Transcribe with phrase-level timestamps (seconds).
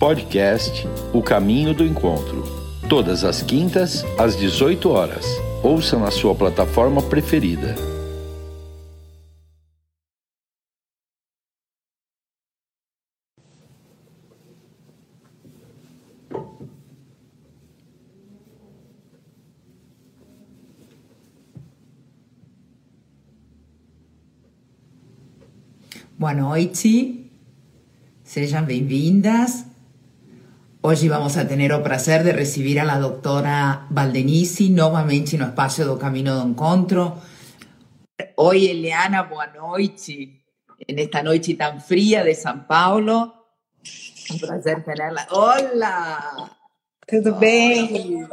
[0.00, 2.42] Podcast O Caminho do Encontro.
[2.88, 5.26] Todas as quintas, às 18 horas.
[5.62, 7.74] Ouça na sua plataforma preferida.
[26.18, 27.30] Boa noite,
[28.24, 29.69] sejam bem-vindas.
[30.82, 35.98] Hoje vamos a ter o prazer de receber a doutora Valdenice novamente no espaço do
[35.98, 37.20] Caminho do Encontro.
[38.38, 40.40] Oi, Eliana, boa noite.
[40.88, 43.30] Nesta noite tão fria de São Paulo.
[44.32, 45.26] Um prazer tê-la.
[45.30, 46.50] Olá!
[47.06, 48.26] Tudo bem?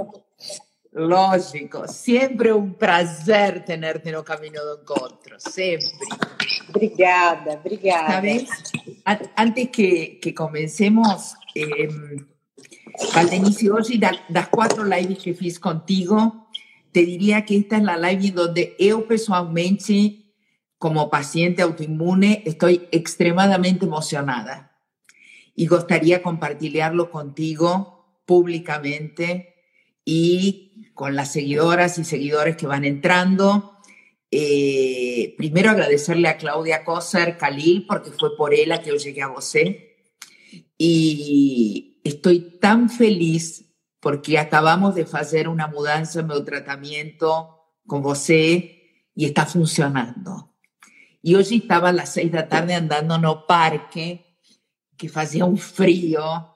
[0.93, 5.91] Lógico, sempre um prazer ter-te no Caminho do Encontro, sempre.
[6.69, 8.13] Obrigada, obrigada.
[8.13, 8.49] ¿Sabes?
[9.37, 11.89] Antes que, que comencemos, eh,
[13.13, 16.47] Valdenice, hoje da, das quatro lives que fiz contigo,
[16.91, 20.33] te diria que esta é a live onde eu pessoalmente,
[20.77, 24.67] como paciente autoimune, estou extremadamente emocionada
[25.65, 29.55] gostaria de compartilhá-lo contigo públicamente
[30.05, 33.73] y con las seguidoras y seguidores que van entrando.
[34.29, 39.27] Eh, primero agradecerle a Claudia Coser Khalil, porque fue por ella que yo llegué a
[39.27, 39.95] você.
[40.77, 43.67] Y estoy tan feliz
[43.99, 50.55] porque acabamos de hacer una mudanza en mi tratamiento con você y está funcionando.
[51.21, 54.39] Y hoy estaba a las seis de la tarde andando no parque,
[54.95, 56.55] que hacía un frío,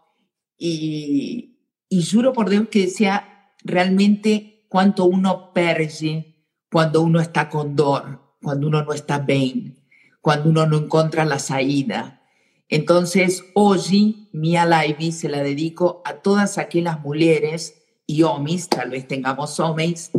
[0.58, 7.76] y, y juro por Dios que decía, realmente cuánto uno perde cuando uno está con
[7.76, 9.84] dor, cuando uno no está bien,
[10.22, 12.24] cuando uno no encuentra la salida.
[12.70, 19.08] Entonces, hoy mi live se la dedico a todas aquellas mujeres y hombres, tal vez
[19.08, 20.12] tengamos hombres,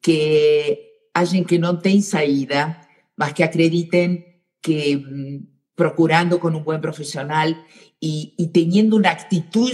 [0.00, 6.80] que hacen que no tienen salida, más que acrediten que mm, procurando con un buen
[6.80, 7.64] profesional
[8.00, 9.72] y, y teniendo una actitud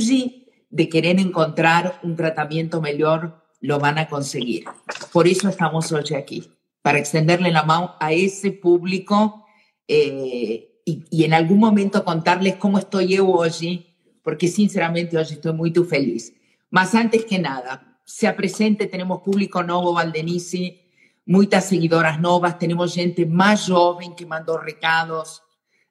[0.70, 4.64] de querer encontrar un tratamiento mejor, lo van a conseguir.
[5.12, 6.50] Por eso estamos hoy aquí,
[6.82, 9.46] para extenderle la mano a ese público
[9.86, 13.86] eh, y, y, en algún momento contarles cómo estoy yo hoy,
[14.22, 16.32] porque sinceramente hoy estoy muy feliz.
[16.70, 20.80] Más antes que nada, sea presente, tenemos público nuevo, Valdenici,
[21.26, 25.42] muchas seguidoras novas, tenemos gente más joven que mandó recados,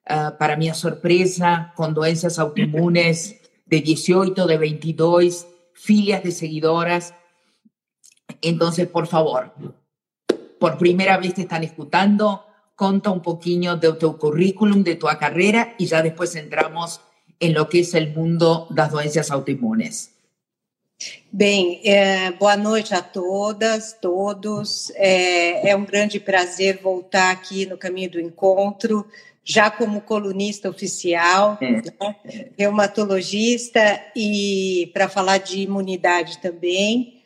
[0.08, 7.14] uh, para mi sorpresa, con doenças autoinmunes de 18, de 22, filias de seguidoras.
[8.40, 9.54] Entonces, por favor,
[10.58, 12.44] por primera vez te están escuchando,
[12.74, 17.00] conta un poquito de tu currículum, de tu carrera y ya después entramos
[17.38, 20.10] en lo que es el mundo das doenças autoimunes.
[21.32, 24.92] Bem, é, boa noite a todas, todos.
[24.94, 29.04] É, é um grande prazer voltar aqui no Caminho do Encontro
[29.44, 31.70] já como colunista oficial, é.
[31.70, 31.82] né?
[32.56, 37.21] reumatologista e para falar de imunidade também.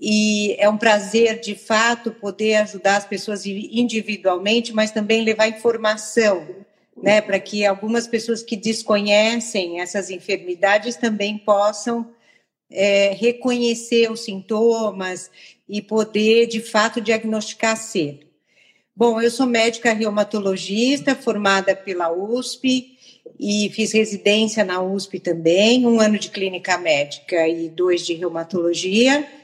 [0.00, 6.46] E é um prazer, de fato, poder ajudar as pessoas individualmente, mas também levar informação,
[6.96, 12.10] né, para que algumas pessoas que desconhecem essas enfermidades também possam
[12.70, 15.30] é, reconhecer os sintomas
[15.68, 18.26] e poder, de fato, diagnosticar cedo.
[18.96, 22.98] Bom, eu sou médica reumatologista, formada pela USP
[23.38, 29.39] e fiz residência na USP também, um ano de clínica médica e dois de reumatologia.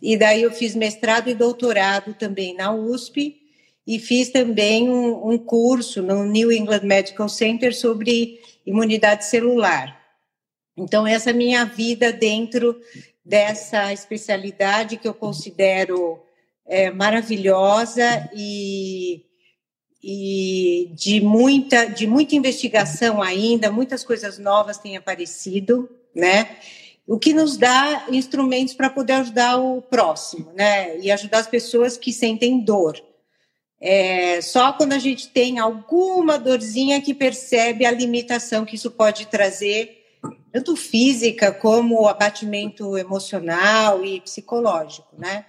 [0.00, 3.40] E daí eu fiz mestrado e doutorado também na USP
[3.86, 10.00] e fiz também um, um curso no New England Medical Center sobre imunidade celular.
[10.76, 12.78] Então, essa é a minha vida dentro
[13.24, 16.20] dessa especialidade que eu considero
[16.66, 19.24] é, maravilhosa e,
[20.02, 26.56] e de muita de muita investigação ainda, muitas coisas novas têm aparecido, né?
[27.06, 30.98] O que nos dá instrumentos para poder ajudar o próximo, né?
[30.98, 33.00] E ajudar as pessoas que sentem dor.
[33.80, 39.26] É, só quando a gente tem alguma dorzinha que percebe a limitação que isso pode
[39.26, 40.02] trazer,
[40.50, 45.44] tanto física como abatimento emocional e psicológico, né?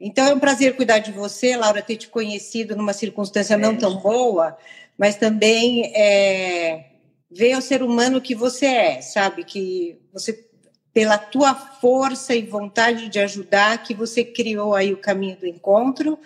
[0.00, 3.96] Então é um prazer cuidar de você, Laura, ter te conhecido numa circunstância não tão
[3.98, 4.56] boa,
[4.96, 6.86] mas também é,
[7.30, 9.44] ver o ser humano que você é, sabe?
[9.44, 10.48] Que você,
[10.92, 16.18] pela tua força e vontade de ajudar, que você criou aí o caminho do encontro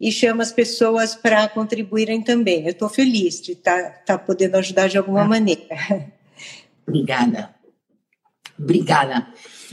[0.00, 2.64] e chama as pessoas para contribuírem também.
[2.64, 5.28] Eu estou feliz de estar tá, tá podendo ajudar de alguma ah.
[5.28, 5.62] maneira.
[6.86, 7.54] Obrigada.
[8.58, 9.28] Obrigada.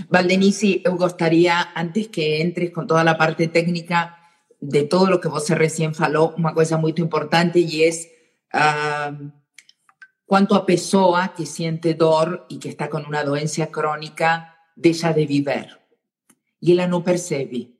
[0.10, 4.14] Valdenice, eu gostaria, antes que entres com toda a parte técnica
[4.62, 7.90] de todo lo que você recién falou, uma coisa muito importante e é
[8.54, 9.32] uh,
[10.25, 15.25] quanto a pessoa que siente dor e que está com uma doença crônica deixa de
[15.25, 15.80] viver.
[16.62, 17.75] E ela não percebe.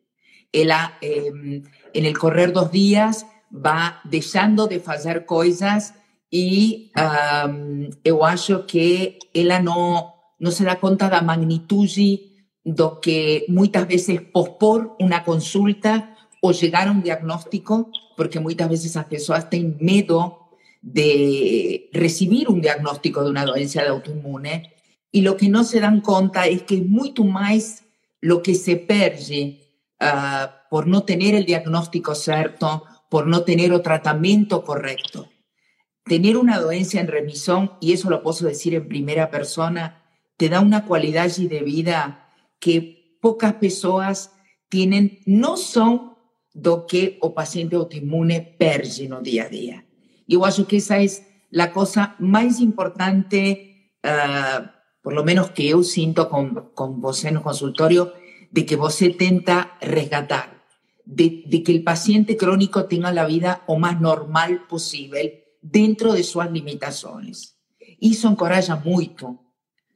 [0.54, 1.62] Ela, eh,
[1.94, 5.94] en el correr dos dias, vai deixando de fazer coisas
[6.32, 12.32] e um, eu acho que ela não, não se dá conta da magnitude
[12.66, 16.10] do que muitas vezes pospor uma consulta
[16.42, 20.45] ou chegar a um diagnóstico, porque muitas vezes as pessoas têm medo
[20.86, 24.72] de recibir un diagnóstico de una doença de autoinmune
[25.12, 27.86] y lo que no se dan cuenta es que es mucho más
[28.22, 29.62] lo que se perde
[30.00, 35.28] uh, por no tener el diagnóstico cierto, por no tener o tratamiento correcto.
[36.04, 40.04] Tener una doença en remisión, y eso lo puedo decir en primera persona,
[40.38, 42.30] te da una cualidad de vida
[42.60, 44.34] que pocas personas
[44.70, 46.14] tienen, no son
[46.54, 49.86] do que o paciente autoinmune perde no día a día.
[50.28, 51.08] Eu acho que essa é
[51.62, 53.42] a coisa mais importante,
[54.06, 54.68] uh,
[55.02, 58.12] por lo menos que eu sinto com, com você no consultório,
[58.52, 60.50] de que você tenta resgatar,
[61.06, 65.30] de, de que o paciente crónico tenha a vida o mais normal possível
[65.62, 67.56] dentro de suas limitações.
[68.02, 69.40] Isso encoraja muito,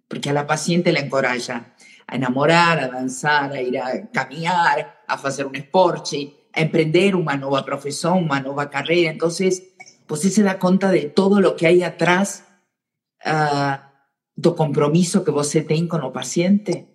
[0.08, 1.74] porque a la paciente la encoraja
[2.08, 7.38] a enamorar, a dançar, a ir a caminhar, a fazer um esporte, a emprender uma
[7.38, 9.12] nova profissão, uma nova carreira.
[10.10, 12.44] Então, você se dá conta de todo o que há atrás
[13.24, 13.80] uh,
[14.36, 16.88] do compromisso que você tem com o paciente.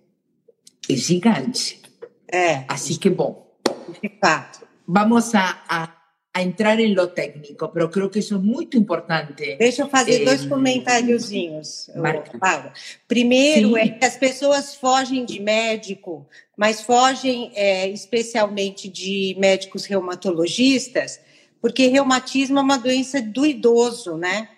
[0.89, 1.81] É gigante.
[2.29, 2.65] É.
[2.67, 3.55] Assim que, bom.
[4.03, 4.67] De fato.
[4.85, 5.95] Vamos a, a,
[6.33, 9.55] a entrar em lo técnico, mas creio que isso é muito importante.
[9.57, 11.89] Deixa eu fazer eh, dois comentáriozinhos,
[12.37, 12.73] Paula.
[13.07, 13.79] Primeiro Sim.
[13.79, 16.27] é que as pessoas fogem de médico,
[16.57, 21.21] mas fogem é, especialmente de médicos reumatologistas,
[21.61, 24.49] porque reumatismo é uma doença do idoso, né?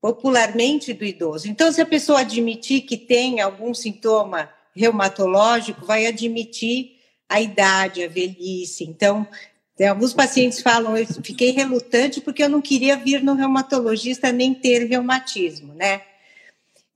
[0.00, 1.48] Popularmente do idoso.
[1.48, 6.96] Então, se a pessoa admitir que tem algum sintoma reumatológico, vai admitir
[7.28, 8.84] a idade, a velhice.
[8.84, 9.26] Então,
[9.88, 14.84] alguns pacientes falam, eu fiquei relutante porque eu não queria vir no reumatologista nem ter
[14.86, 16.02] reumatismo, né?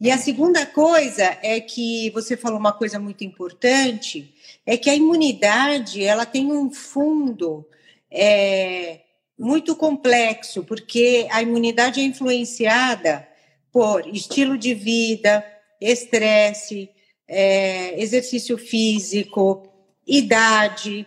[0.01, 4.33] E a segunda coisa é que você falou uma coisa muito importante,
[4.65, 7.67] é que a imunidade ela tem um fundo
[8.11, 9.01] é,
[9.39, 13.27] muito complexo, porque a imunidade é influenciada
[13.73, 15.45] por estilo de vida,
[15.81, 16.91] estresse,
[17.27, 19.69] é, exercício físico,
[20.07, 21.07] idade,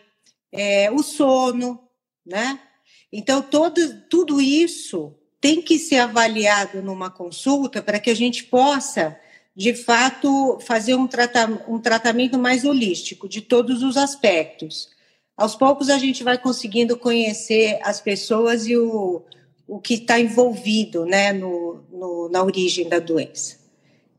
[0.51, 1.79] é, o sono,
[2.25, 2.59] né?
[3.11, 9.19] Então, todo, tudo isso tem que ser avaliado numa consulta para que a gente possa,
[9.55, 14.89] de fato, fazer um, trata um tratamento mais holístico de todos os aspectos
[15.41, 19.23] aos poucos a gente vai conseguindo conhecer as pessoas e o,
[19.67, 23.57] o que está envolvido né, no, no, na origem da doença.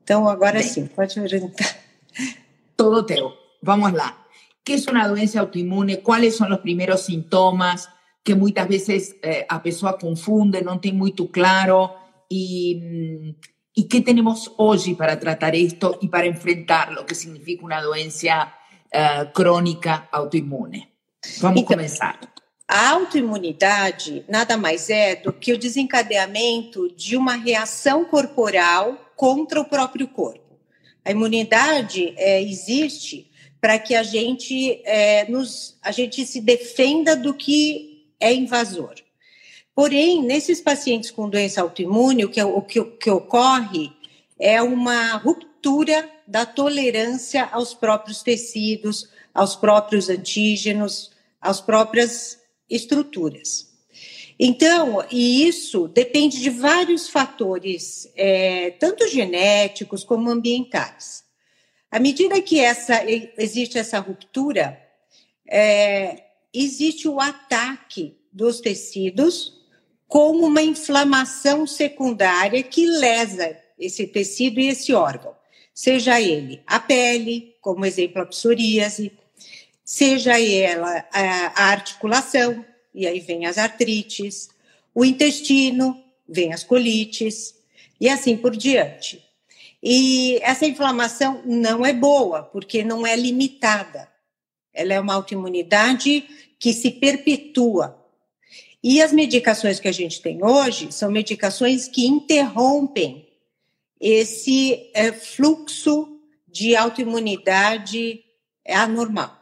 [0.02, 1.78] Então, agora Bem, sim, pode orientar.
[2.76, 3.32] Todo teu.
[3.62, 4.18] Vamos lá.
[4.64, 5.98] Que é uma doença autoimune?
[5.98, 7.88] Quais são os primeiros sintomas?
[8.24, 11.88] Que muitas vezes eh, a pessoa confunde, não tem muito claro.
[12.28, 13.36] E,
[13.76, 18.52] e que temos hoje para tratar isto e para enfrentar o que significa uma doença
[18.92, 20.91] uh, crônica autoimune?
[21.38, 22.18] Vamos então, começar.
[22.66, 29.64] A autoimunidade nada mais é do que o desencadeamento de uma reação corporal contra o
[29.64, 30.58] próprio corpo.
[31.04, 37.34] A imunidade é, existe para que a gente, é, nos, a gente se defenda do
[37.34, 38.94] que é invasor.
[39.74, 43.92] Porém, nesses pacientes com doença autoimune, o que, o que, o que ocorre
[44.38, 51.10] é uma ruptura da tolerância aos próprios tecidos, aos próprios antígenos,
[51.40, 53.70] às próprias estruturas.
[54.38, 61.24] Então, e isso depende de vários fatores, é, tanto genéticos como ambientais.
[61.90, 63.02] À medida que essa,
[63.38, 64.80] existe essa ruptura,
[65.46, 69.60] é, existe o ataque dos tecidos
[70.08, 75.34] com uma inflamação secundária que lesa esse tecido e esse órgão,
[75.74, 79.12] seja ele a pele, como exemplo a psoríase,
[79.84, 84.50] seja ela a articulação, e aí vem as artrites,
[84.94, 87.54] o intestino, vem as colites,
[88.00, 89.22] e assim por diante.
[89.82, 94.08] E essa inflamação não é boa, porque não é limitada.
[94.72, 96.24] Ela é uma autoimunidade
[96.58, 97.98] que se perpetua.
[98.82, 103.28] E as medicações que a gente tem hoje são medicações que interrompem
[104.00, 108.24] esse é, fluxo de autoimunidade
[108.68, 109.41] anormal,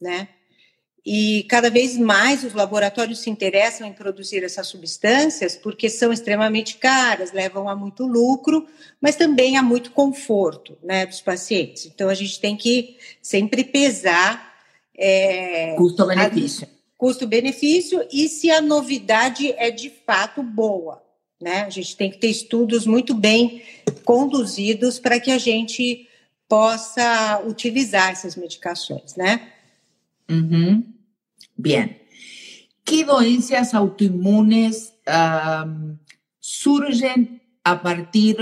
[0.00, 0.28] né?
[1.10, 6.76] E cada vez mais os laboratórios se interessam em produzir essas substâncias porque são extremamente
[6.76, 8.66] caras, levam a muito lucro,
[9.00, 11.86] mas também a muito conforto né, dos pacientes.
[11.86, 14.54] Então a gente tem que sempre pesar.
[14.94, 16.68] É, custo-benefício.
[16.98, 21.02] Custo-benefício e se a novidade é de fato boa.
[21.40, 21.62] Né?
[21.62, 23.62] A gente tem que ter estudos muito bem
[24.04, 26.06] conduzidos para que a gente
[26.46, 29.52] possa utilizar essas medicações, né?
[30.28, 30.94] Uhum.
[31.56, 32.02] Bien.
[32.84, 34.94] ¿Qué doenças autoinmunes
[36.40, 38.36] surgen a partir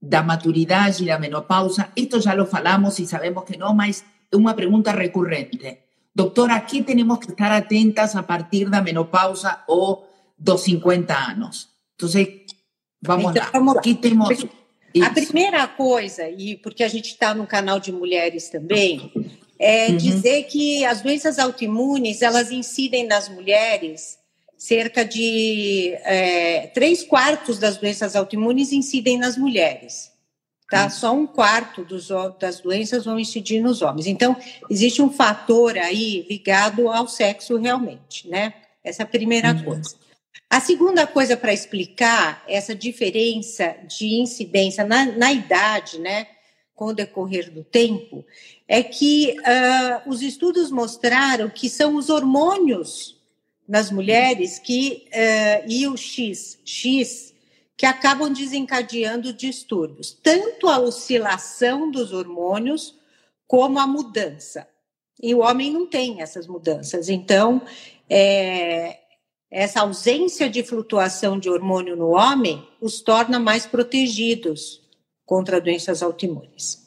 [0.00, 1.92] da maturidade e da menopausa?
[1.96, 5.84] Esto ya lo falamos y sabemos que no, mas é uma pergunta recurrente.
[6.14, 11.68] Doctora, ¿qué tenemos que estar atentas a partir da menopausa ou dos 50 anos?
[11.92, 12.28] Entonces,
[13.02, 13.50] vamos então, lá.
[13.52, 13.82] Vamos lá.
[14.00, 14.46] temos?
[15.02, 19.12] A primeira coisa, e porque a gente está no canal de mulheres também,
[19.58, 19.96] é uhum.
[19.96, 24.18] dizer que as doenças autoimunes elas incidem nas mulheres
[24.56, 30.12] cerca de é, três quartos das doenças autoimunes incidem nas mulheres
[30.70, 30.90] tá uhum.
[30.90, 32.08] só um quarto dos,
[32.38, 34.36] das doenças vão incidir nos homens então
[34.70, 38.52] existe um fator aí ligado ao sexo realmente né
[38.84, 39.64] essa é a primeira uhum.
[39.64, 39.96] coisa
[40.48, 46.26] a segunda coisa para explicar essa diferença de incidência na, na idade né
[46.76, 48.24] com o decorrer do tempo
[48.68, 53.18] é que uh, os estudos mostraram que são os hormônios
[53.66, 57.34] nas mulheres que uh, e o X, X
[57.76, 62.94] que acabam desencadeando distúrbios, tanto a oscilação dos hormônios
[63.46, 64.68] como a mudança.
[65.20, 67.62] E o homem não tem essas mudanças, então
[68.08, 68.98] é,
[69.50, 74.85] essa ausência de flutuação de hormônio no homem os torna mais protegidos
[75.26, 76.86] contra doenças autoimunes.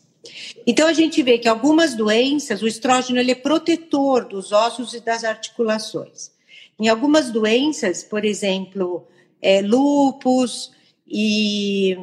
[0.65, 4.99] Então a gente vê que algumas doenças, o estrógeno ele é protetor dos ossos e
[4.99, 6.31] das articulações.
[6.79, 9.05] Em algumas doenças, por exemplo,
[9.41, 10.71] é, lupus
[11.07, 11.97] e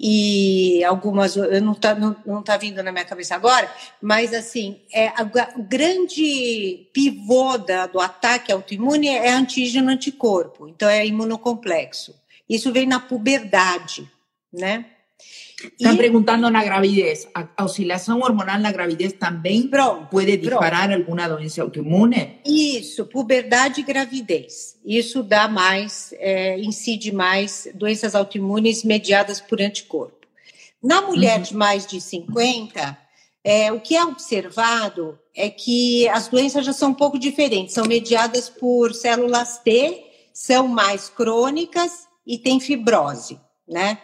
[0.00, 5.10] e algumas não está não, não tá vindo na minha cabeça agora, mas assim é
[5.56, 12.14] o grande pivô da, do ataque autoimune é antígeno anticorpo, então é imunocomplexo.
[12.48, 14.08] Isso vem na puberdade,
[14.52, 14.86] né?
[15.76, 17.28] Están y, preguntando na gravidez.
[17.34, 21.00] A oscilação hormonal na gravidez também pronto, pode disparar pronto.
[21.00, 22.38] alguma doença autoimune?
[22.44, 24.78] Isso, puberdade e gravidez.
[24.84, 30.26] Isso dá mais, é, incide mais doenças autoimunes mediadas por anticorpo.
[30.80, 31.42] Na mulher uhum.
[31.42, 32.96] de mais de 50,
[33.42, 37.84] é, o que é observado é que as doenças já são um pouco diferentes, são
[37.84, 43.98] mediadas por células T, são mais crônicas e tem fibrose, né?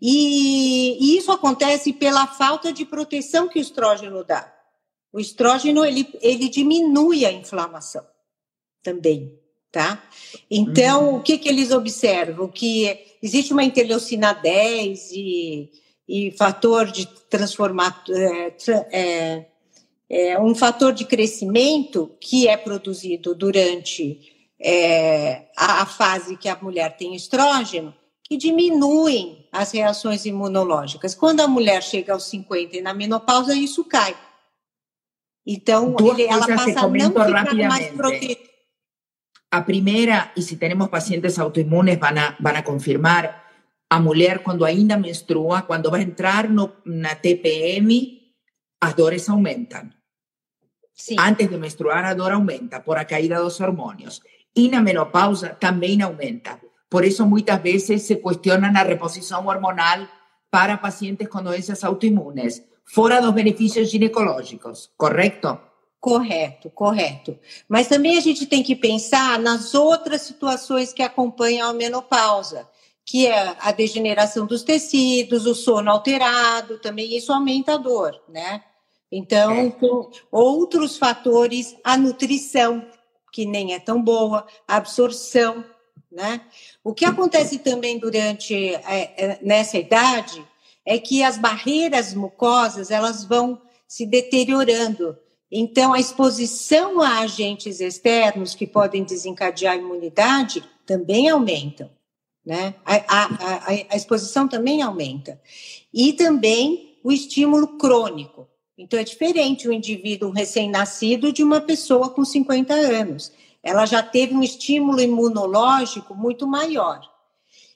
[0.00, 4.52] E, e, isso acontece pela falta de proteção que o estrógeno dá.
[5.12, 8.04] O estrógeno ele, ele diminui a inflamação
[8.82, 9.38] também,
[9.72, 10.02] tá?
[10.50, 11.16] Então, uhum.
[11.16, 12.48] o que, que eles observam?
[12.48, 15.70] Que existe uma interleucina 10 e,
[16.06, 18.54] e fator de transformar é,
[18.92, 19.46] é,
[20.10, 24.20] é, um fator de crescimento que é produzido durante
[24.60, 27.94] é, a, a fase que a mulher tem estrógeno
[28.28, 31.14] que diminuem as reações imunológicas.
[31.14, 34.16] Quando a mulher chega aos 50 e na menopausa, isso cai.
[35.46, 38.40] Então, ele, ela passa a não ficar mais protegida.
[39.48, 43.44] A primeira, e se temos pacientes autoimunes, vão a, vão a confirmar,
[43.88, 48.20] a mulher, quando ainda menstrua, quando vai entrar no, na TPM,
[48.80, 49.88] as dores aumentam.
[50.92, 51.14] Sim.
[51.20, 54.20] Antes de menstruar, a dor aumenta por a caída dos hormônios.
[54.56, 56.60] E na menopausa também aumenta.
[56.88, 60.08] Por eso muchas veces se cuestiona la reposición hormonal
[60.50, 65.60] para pacientes con doenças autoimunes, fora dos benefícios ginecológicos, correto?
[65.98, 67.38] Correto, correto.
[67.68, 72.68] Mas também a gente tem que pensar nas outras situações que acompanham a menopausa,
[73.04, 78.62] que é a degeneração dos tecidos, o sono alterado, também isso aumenta a dor, né?
[79.10, 79.72] Então, é.
[80.30, 82.86] outros fatores, a nutrição,
[83.32, 85.64] que nem é tão boa, a absorção,
[86.16, 86.40] né?
[86.82, 88.80] O que acontece também durante é,
[89.16, 90.42] é, nessa idade
[90.84, 95.16] é que as barreiras mucosas elas vão se deteriorando.
[95.52, 101.90] Então, a exposição a agentes externos que podem desencadear a imunidade também aumentam.
[102.44, 102.74] Né?
[102.84, 105.38] A, a, a, a exposição também aumenta.
[105.92, 108.48] E também o estímulo crônico.
[108.78, 113.32] Então, é diferente o indivíduo recém-nascido de uma pessoa com 50 anos
[113.66, 117.00] ela já teve um estímulo imunológico muito maior.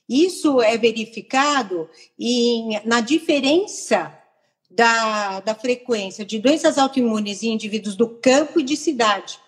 [0.08, 4.16] Isso é verificado em, na diferença
[4.70, 9.40] da, da frequência de doenças autoimunes em indivíduos do campo e de cidade.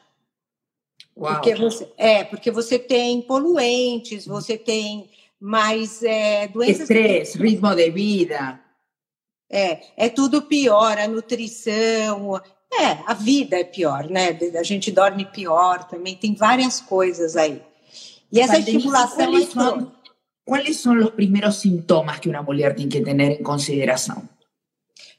[1.17, 1.35] Uau.
[1.35, 6.81] Porque você, é, porque você tem poluentes, você tem mais é, doenças.
[6.81, 8.61] Estresse, ritmo de vida.
[9.49, 12.41] É, é tudo pior, a nutrição,
[12.73, 14.39] é, a vida é pior, né?
[14.59, 17.63] A gente dorme pior também, tem várias coisas aí.
[18.31, 19.93] E essa estimulação quais é são,
[20.45, 24.27] quais são os primeiros sintomas que uma mulher tem que ter em consideração?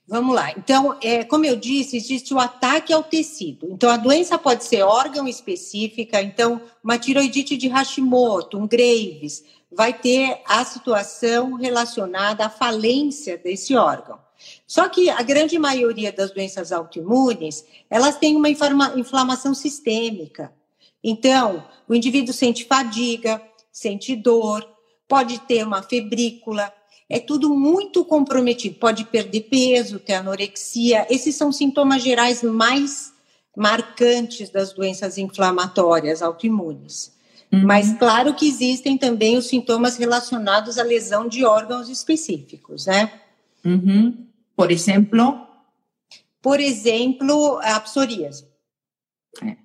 [0.05, 0.51] Vamos lá.
[0.51, 3.67] Então, é, como eu disse, existe o ataque ao tecido.
[3.71, 6.21] Então, a doença pode ser órgão específica.
[6.21, 13.75] Então, uma tiroidite de Hashimoto, um Graves, vai ter a situação relacionada à falência desse
[13.75, 14.19] órgão.
[14.67, 20.51] Só que a grande maioria das doenças autoimunes, elas têm uma inflamação sistêmica.
[21.03, 24.67] Então, o indivíduo sente fadiga, sente dor,
[25.07, 26.71] pode ter uma febrícula,
[27.09, 28.75] é tudo muito comprometido.
[28.79, 31.05] Pode perder peso, ter anorexia.
[31.09, 33.13] Esses são sintomas gerais mais
[33.55, 37.13] marcantes das doenças inflamatórias autoimunes.
[37.51, 37.65] Uhum.
[37.65, 43.11] Mas claro que existem também os sintomas relacionados à lesão de órgãos específicos, né?
[43.63, 44.25] Uhum.
[44.55, 45.47] Por exemplo?
[46.41, 48.47] Por exemplo, a psoríase.
[49.41, 49.57] É.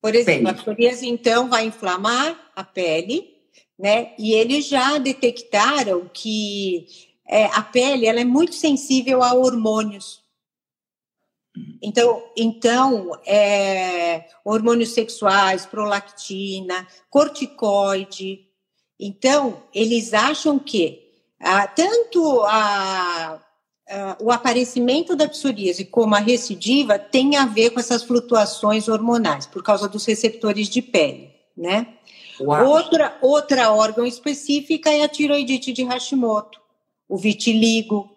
[0.00, 0.50] Por exemplo, pele.
[0.50, 3.36] a psoríase, então, vai inflamar a pele,
[3.78, 4.14] né?
[4.18, 6.86] E eles já detectaram que
[7.26, 10.22] é, a pele ela é muito sensível a hormônios.
[11.82, 18.46] Então, então é, hormônios sexuais, prolactina, corticoide.
[18.98, 21.08] Então, eles acham que
[21.40, 23.42] ah, tanto a,
[23.88, 29.46] a, o aparecimento da psoríase como a recidiva tem a ver com essas flutuações hormonais,
[29.46, 31.94] por causa dos receptores de pele, né?
[32.40, 36.60] Outra, outra órgão específica é a tiroidite de Hashimoto,
[37.08, 38.08] o vitiligo,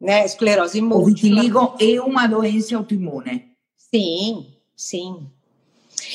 [0.00, 1.02] né, esclerose múltipla.
[1.02, 3.52] O vitiligo é uma doença autoimune.
[3.76, 5.30] Sim, sim.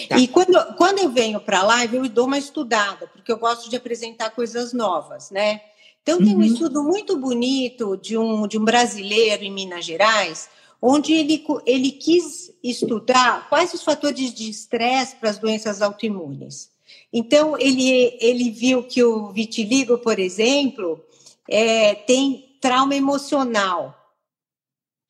[0.10, 0.18] Tá.
[0.18, 3.70] E quando, quando eu venho para a live, eu dou uma estudada, porque eu gosto
[3.70, 5.62] de apresentar coisas novas, né?
[6.04, 6.44] Então, tem um uhum.
[6.44, 10.50] estudo muito bonito de um, de um brasileiro em Minas Gerais,
[10.82, 16.70] onde ele, ele quis estudar quais os fatores de estresse para as doenças autoimunes.
[17.12, 21.02] Então, ele, ele viu que o vitiligo, por exemplo,
[21.50, 23.98] é, tem trauma emocional.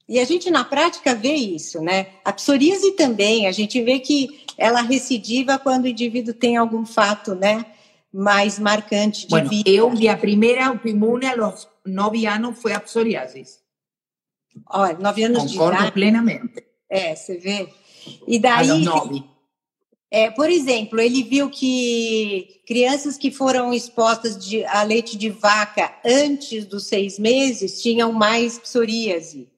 [0.08, 2.08] E a gente, na prática, vê isso, né?
[2.24, 7.34] A psoríase também, a gente vê que ela recidiva quando o indivíduo tem algum fato,
[7.34, 7.66] né?
[8.14, 9.70] Mais marcante de bueno, vida.
[9.70, 13.44] Eu, minha primeira autoimune aos nove anos foi a psoriase.
[14.70, 15.92] Olha, nove anos Concordo de idade.
[15.92, 16.64] plenamente.
[16.90, 17.68] É, você vê.
[18.28, 18.70] E daí...
[18.70, 19.34] Aos nove.
[20.12, 25.92] É, por exemplo, ele viu que crianças que foram expostas de, a leite de vaca
[26.06, 29.50] antes dos seis meses tinham mais psoríase.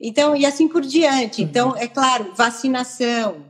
[0.00, 1.42] Então, e assim por diante.
[1.42, 1.48] Uhum.
[1.48, 3.44] Então, é claro, vacinação.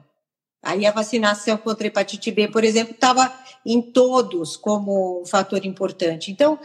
[0.66, 3.32] Aí a vacinação contra a hepatite B, por exemplo, estava
[3.64, 6.32] em todos como um fator importante.
[6.32, 6.58] Então,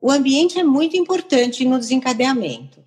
[0.00, 2.84] o ambiente é muito importante no desencadeamento,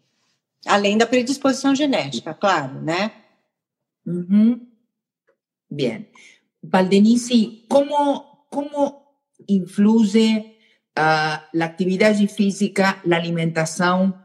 [0.65, 3.13] além da predisposição genética, claro, né?
[4.05, 4.67] Uhum.
[5.69, 6.09] Bien.
[6.61, 10.57] Valdenici, ¿cómo, cómo influye
[10.97, 11.75] uh, la
[12.27, 14.15] física, la alimentación,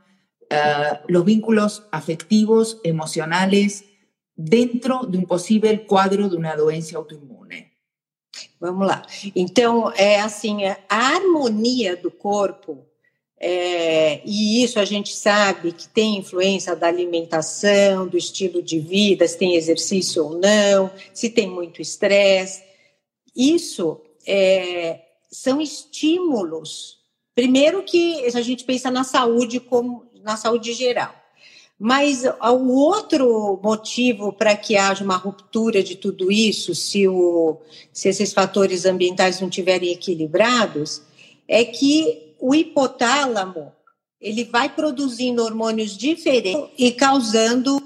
[0.51, 3.85] uh, los vínculos afectivos, emocionales,
[4.37, 7.67] dentro de um possível quadro de uma doença autoimune?
[8.61, 9.03] Vamos lá.
[9.35, 12.85] Então, é assim, a harmonia do corpo
[13.39, 19.29] É, e isso a gente sabe que tem influência da alimentação, do estilo de vida,
[19.29, 22.65] se tem exercício ou não, se tem muito estresse.
[23.37, 26.97] Isso é, são estímulos.
[27.35, 31.15] Primeiro que a gente pensa na saúde como na saúde geral.
[31.79, 37.61] Mas o outro motivo para que haja uma ruptura de tudo isso, se, o,
[37.93, 41.03] se esses fatores ambientais não estiverem equilibrados,
[41.47, 43.73] é que o hipotálamo
[44.19, 47.79] ele vai produzindo hormônios diferentes e causando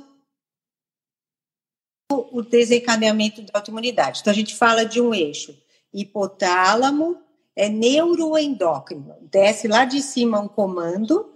[2.12, 4.20] o desencadeamento da autoimunidade.
[4.20, 5.56] Então, a gente fala de um eixo.
[5.92, 7.18] Hipotálamo
[7.56, 9.16] é neuroendócrino.
[9.22, 11.32] Desce lá de cima um comando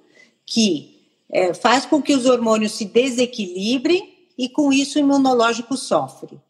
[0.47, 0.94] que
[1.35, 6.41] é, faz com que os hormônios se desequilibrem e, com isso, o imunológico sofre.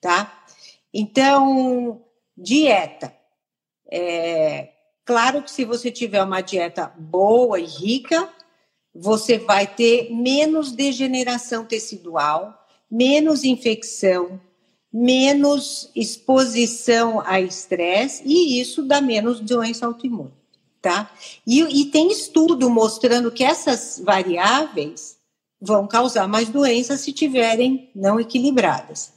[0.00, 0.44] Tá?
[0.92, 2.00] Então,
[2.36, 3.12] dieta.
[3.90, 8.28] É, Claro que se você tiver uma dieta boa e rica,
[8.94, 14.40] você vai ter menos degeneração tecidual, menos infecção,
[14.90, 20.32] menos exposição a estresse e isso dá menos doença autoimune,
[20.84, 21.10] tá?
[21.46, 25.16] E, e tem estudo mostrando que essas variáveis
[25.58, 29.14] vão causar mais doenças se tiverem não equilibradas.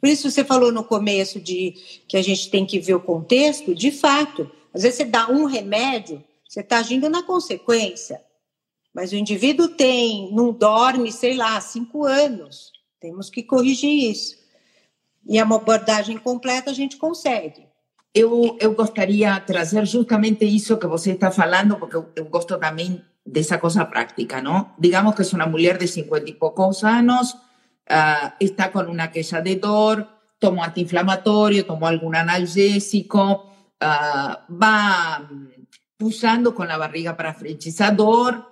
[0.00, 1.76] Por isso você falou no começo de
[2.08, 5.44] que a gente tem que ver o contexto, de fato, às vezes você dá um
[5.44, 8.20] remédio, você está agindo na consequência.
[8.92, 12.72] Mas o indivíduo tem, não dorme, sei lá, cinco anos.
[12.98, 14.36] Temos que corrigir isso.
[15.24, 17.63] E a abordagem completa a gente consegue.
[18.14, 23.02] Eu, eu gostaria trazer justamente isso que você está falando, porque eu, eu gosto também
[23.26, 24.70] dessa coisa práctica, não?
[24.78, 29.40] Digamos que é uma mulher de 50 e poucos anos, uh, está com uma queixa
[29.40, 30.06] de dor,
[30.38, 33.18] tomou anti-inflamatório, tomou algum analgésico,
[33.82, 35.28] uh, va
[35.98, 38.46] puxando com a barriga para frente essa dor,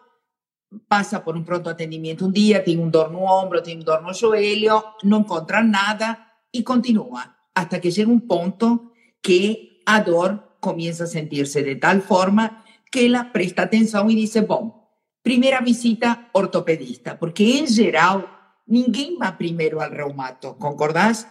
[0.89, 4.03] passa por um pronto atendimento um dia, tem um dor no ombro, tem um dor
[4.03, 6.19] no joelho, não encontra nada
[6.53, 8.92] e continua, até que chega um ponto
[9.23, 14.35] que a dor comienza a sentirse de tal forma que ela presta atenção e diz:
[14.45, 14.91] Bom,
[15.23, 18.29] primeira visita ortopedista, porque em geral
[18.67, 21.27] ninguém vai primeiro ao reumato, concordás?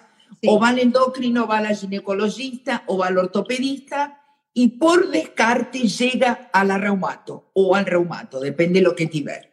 [0.47, 4.11] O vai ao endócrino, ou vai ao ginecologista, ou vai ao ortopedista,
[4.55, 9.51] e por descarte chega ao reumato ou ao reumato, depende do que tiver.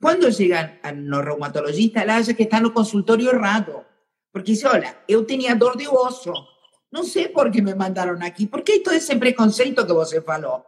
[0.00, 3.84] Quando chega no reumatologista, ela acha que está no consultório errado,
[4.32, 6.32] porque diz: Olha, eu tinha dor de osso,
[6.90, 10.64] não sei por que me mandaram aqui, porque todo esse preconceito que você falou,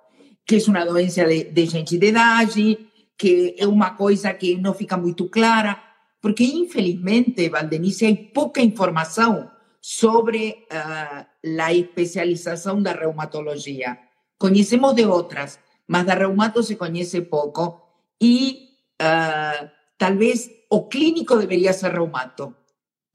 [0.47, 2.79] que é uma doença de, de gente de idade,
[3.17, 5.81] que é uma coisa que não fica muito clara,
[6.21, 13.99] porque infelizmente, Valdenice, há pouca informação sobre uh, a especialização da reumatologia.
[14.39, 17.81] Conhecemos de outras, mas da reumato se conhece pouco
[18.21, 18.69] e
[19.01, 22.55] uh, talvez o clínico deveria ser reumato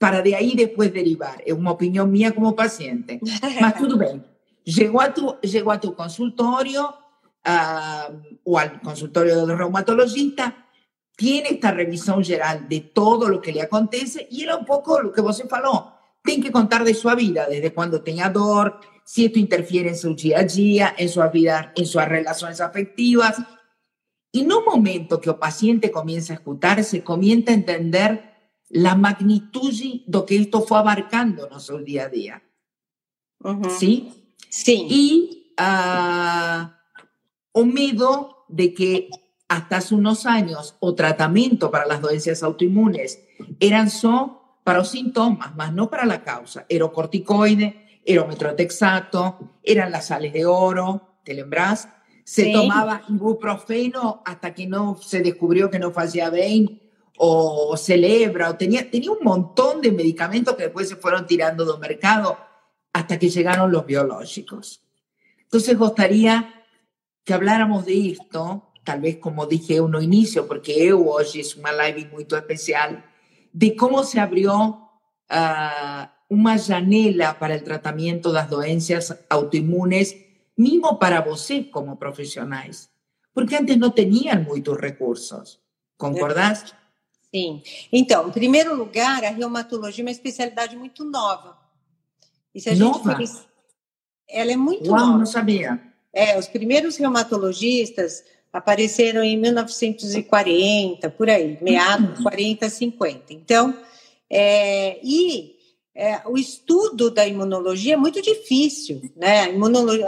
[0.06, 1.42] para de ahí después derivar.
[1.44, 3.20] Es una opinión mía como paciente.
[3.60, 4.22] Mas tudo bem.
[4.64, 6.94] Llegó a tu, llegó a tu consultorio
[7.44, 8.14] uh,
[8.44, 10.68] o al consultorio del reumatologista,
[11.18, 15.12] tiene esta revisión general de todo lo que le acontece y era un poco lo
[15.12, 15.92] que você falou.
[16.24, 20.14] Tem que contar de sua vida, desde quando tenha dor, se isto interfiere em seu
[20.14, 23.42] dia a dia, em sua vida, em suas relações afetivas.
[24.32, 28.35] E no momento que o paciente comienza a escutar-se, comienza a entender
[28.70, 32.44] la magnitud de lo que esto fue abarcando nuestro día a día.
[33.78, 34.34] ¿Sí?
[34.50, 34.88] Sí.
[34.90, 36.70] Y uh,
[37.54, 39.10] un miedo de que
[39.48, 43.20] hasta hace unos años o tratamiento para las dolencias autoinmunes
[43.60, 46.66] eran solo para los síntomas, más no para la causa.
[46.68, 51.88] Era corticoide, era metrotexato, eran las sales de oro, ¿te lembras?
[52.24, 56.82] Se tomaba ibuprofeno hasta que no se descubrió que no hacía bien
[57.18, 61.80] o Celebra, o tenía, tenía un montón de medicamentos que después se fueron tirando del
[61.80, 62.38] mercado
[62.94, 64.82] hasta que llegaron los biológicos.
[65.44, 66.66] Entonces, gustaría
[67.24, 72.10] que habláramos de esto, tal vez como dije uno inicio, porque hoy es una live
[72.12, 73.06] muy especial,
[73.52, 74.54] de cómo se abrió
[75.30, 80.16] uh, una janela para el tratamiento de las dolencias autoinmunes,
[80.56, 82.92] mismo para vosotros como profesionales,
[83.34, 85.62] porque antes no tenían muchos recursos.
[85.98, 86.76] ¿Concordás?
[87.34, 87.62] Sim.
[87.92, 91.58] Então, em primeiro lugar, a reumatologia é uma especialidade muito nova.
[92.54, 93.16] E se a nova?
[93.16, 93.46] gente for...
[94.28, 95.18] Ela é muito Uau, nova.
[95.20, 95.80] não sabia.
[96.14, 102.24] É, os primeiros reumatologistas apareceram em 1940, por aí, meados uhum.
[102.24, 103.34] 40, 50.
[103.34, 103.78] Então,
[104.30, 105.56] é, e
[105.94, 109.46] é, o estudo da imunologia é muito difícil, né?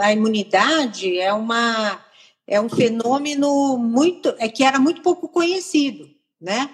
[0.00, 2.04] A, a imunidade é uma
[2.46, 6.08] é um fenômeno muito é que era muito pouco conhecido,
[6.40, 6.70] né?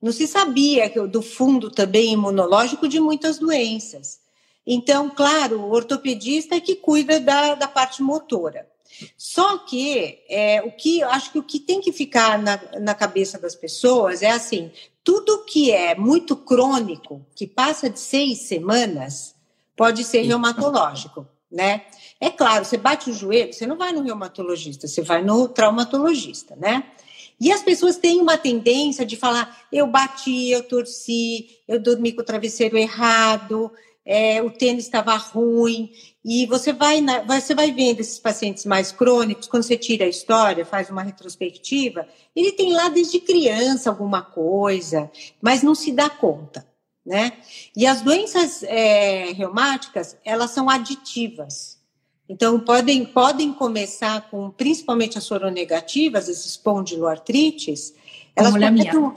[0.00, 4.20] Não se sabia do fundo também imunológico de muitas doenças.
[4.66, 8.68] Então, claro, o ortopedista é que cuida da, da parte motora.
[9.16, 13.38] Só que é, o que acho que o que tem que ficar na, na cabeça
[13.38, 14.70] das pessoas é assim:
[15.04, 19.34] tudo que é muito crônico, que passa de seis semanas,
[19.76, 21.82] pode ser reumatológico, né?
[22.20, 26.56] É claro, você bate o joelho, você não vai no reumatologista, você vai no traumatologista,
[26.56, 26.84] né?
[27.40, 32.22] E as pessoas têm uma tendência de falar: eu bati, eu torci, eu dormi com
[32.22, 33.70] o travesseiro errado,
[34.04, 35.92] é, o tênis estava ruim.
[36.24, 40.08] E você vai, na, você vai vendo esses pacientes mais crônicos, quando você tira a
[40.08, 46.10] história, faz uma retrospectiva, ele tem lá desde criança alguma coisa, mas não se dá
[46.10, 46.66] conta.
[47.04, 47.32] Né?
[47.74, 51.77] E as doenças é, reumáticas, elas são aditivas.
[52.28, 57.94] Então, podem, podem começar com, principalmente as soronegativas, as espondiloartrites,
[58.36, 59.14] elas começam,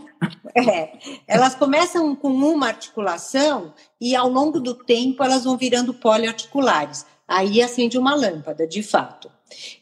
[0.55, 0.89] é,
[1.27, 7.05] elas começam com uma articulação e, ao longo do tempo, elas vão virando poliarticulares.
[7.27, 9.29] Aí acende uma lâmpada, de fato.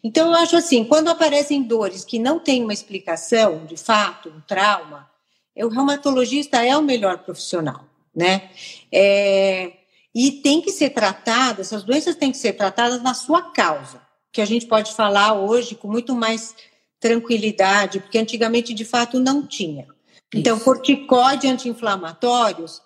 [0.04, 4.42] Então, eu acho assim, quando aparecem dores que não têm uma explicação, de fato, um
[4.42, 5.10] trauma,
[5.56, 7.84] o reumatologista é o melhor profissional,
[8.16, 8.50] né?
[8.92, 9.74] É,
[10.14, 14.42] e tem que ser tratada, essas doenças têm que ser tratadas na sua causa, que
[14.42, 16.56] a gente pode falar hoje com muito mais
[17.00, 19.88] tranquilidade, porque antigamente, de fato, não tinha.
[20.34, 22.82] Então, corticóide anti-inflamatórios,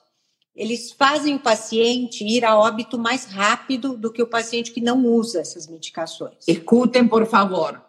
[0.56, 5.06] eles fazem o paciente ir a óbito mais rápido do que o paciente que não
[5.06, 6.48] usa essas medicações.
[6.48, 7.84] Escutem, por favor.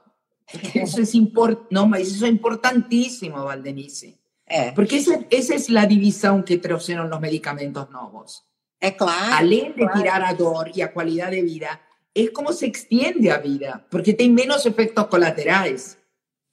[0.75, 1.59] Isso é import...
[1.71, 4.19] Não, mas isso é importantíssimo, Valdenice.
[4.47, 4.73] É.
[4.73, 8.43] Porque essa, essa é a divisão que trouxeram os medicamentos novos.
[8.81, 9.35] É claro.
[9.35, 9.99] Além de claro.
[9.99, 11.81] tirar a dor e a qualidade de vida,
[12.15, 15.99] é como se extiende a vida, porque tem menos efeitos colaterais.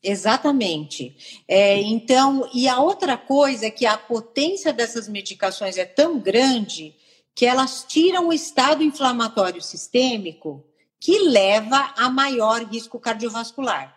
[0.03, 1.43] Exatamente.
[1.47, 6.95] É, então, e a outra coisa é que a potência dessas medicações é tão grande
[7.35, 10.65] que elas tiram o estado inflamatório sistêmico
[10.99, 13.95] que leva a maior risco cardiovascular.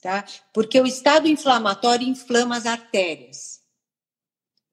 [0.00, 0.24] Tá?
[0.52, 3.60] Porque o estado inflamatório inflama as artérias.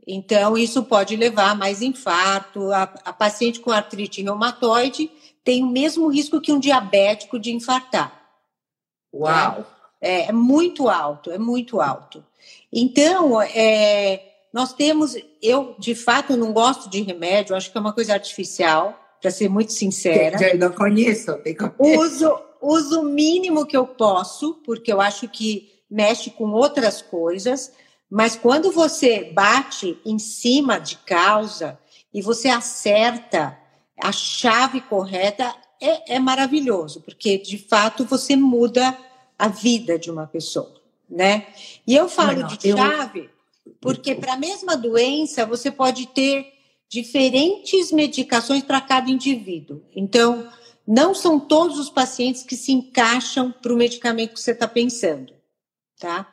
[0.05, 2.71] Então, isso pode levar a mais infarto.
[2.71, 5.09] A, a paciente com artrite reumatoide
[5.43, 8.21] tem o mesmo risco que um diabético de infartar.
[9.13, 9.63] Uau!
[9.63, 9.65] Tá?
[10.01, 12.23] É, é muito alto, é muito alto.
[12.71, 17.93] Então, é, nós temos, eu de fato não gosto de remédio, acho que é uma
[17.93, 20.37] coisa artificial, para ser muito sincera.
[20.45, 22.01] Eu não conheço, te conheço.
[22.01, 27.71] Uso, uso o mínimo que eu posso, porque eu acho que mexe com outras coisas,
[28.13, 31.79] mas quando você bate em cima de causa
[32.13, 33.57] e você acerta
[33.99, 38.95] a chave correta, é, é maravilhoso, porque de fato você muda
[39.35, 41.47] a vida de uma pessoa, né?
[41.87, 43.31] E eu falo não, de chave
[43.65, 43.73] eu...
[43.81, 46.53] porque para a mesma doença você pode ter
[46.87, 49.81] diferentes medicações para cada indivíduo.
[49.95, 50.47] Então,
[50.85, 55.33] não são todos os pacientes que se encaixam para o medicamento que você está pensando,
[55.99, 56.31] tá?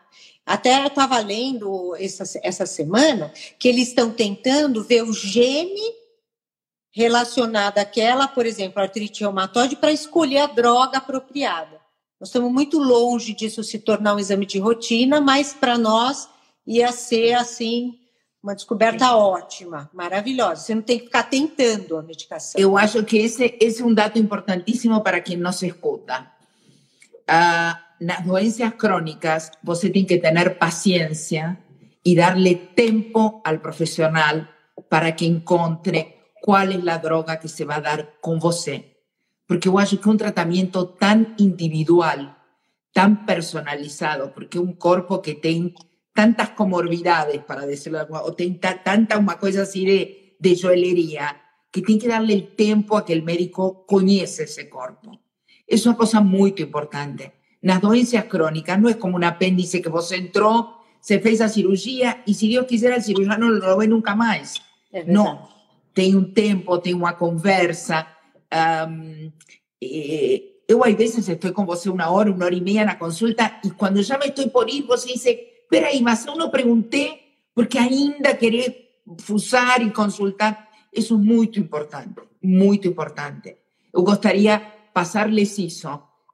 [0.50, 5.94] Até estava lendo essa, essa semana que eles estão tentando ver o gene
[6.90, 11.80] relacionado àquela, por exemplo, artrite reumatoide, para escolher a droga apropriada.
[12.18, 16.28] Nós estamos muito longe disso se tornar um exame de rotina, mas para nós
[16.66, 17.96] ia ser assim
[18.42, 20.62] uma descoberta ótima, maravilhosa.
[20.62, 22.60] Você não tem que ficar tentando a medicação.
[22.60, 26.28] Eu acho que esse, esse é um dado importantíssimo para quem nos escuta.
[27.28, 31.58] Ah, nas doenças crônicas, você tem que ter paciência
[32.04, 34.46] e darle tempo ao profissional
[34.88, 38.90] para que encontre qual é a droga que se vai dar com você
[39.50, 42.36] porque eu acho que é um tratamento tão individual,
[42.94, 45.74] tão personalizado, porque é um corpo que tem
[46.14, 51.34] tantas comorbidades, para decirlo alguma, ou tem tanta uma coisa assim de, de joalheria,
[51.72, 55.18] que tem que darle o tempo a que o médico conheça esse corpo.
[55.68, 57.32] Isso é uma coisa muito importante.
[57.62, 62.18] Nas doenças crônicas, não é como um apêndice que você entrou, se fez a cirurgia
[62.26, 64.60] e, se Deus quiser, o cirurgião não lo vê nunca mais.
[64.92, 65.48] É não.
[65.94, 68.06] Tem um tempo, tem uma conversa
[68.52, 69.30] Um,
[69.80, 73.58] eh, eu, às vezes, estou com você uma hora, uma hora e meia na consulta,
[73.64, 75.24] e quando já me estou por ir, você diz:
[75.68, 77.20] Peraí, mas eu não perguntei,
[77.54, 80.68] porque ainda querer fusar e consultar.
[80.92, 83.56] Isso é muito importante, muito importante.
[83.92, 84.60] Eu gostaria
[84.92, 85.88] passar-lhes isso.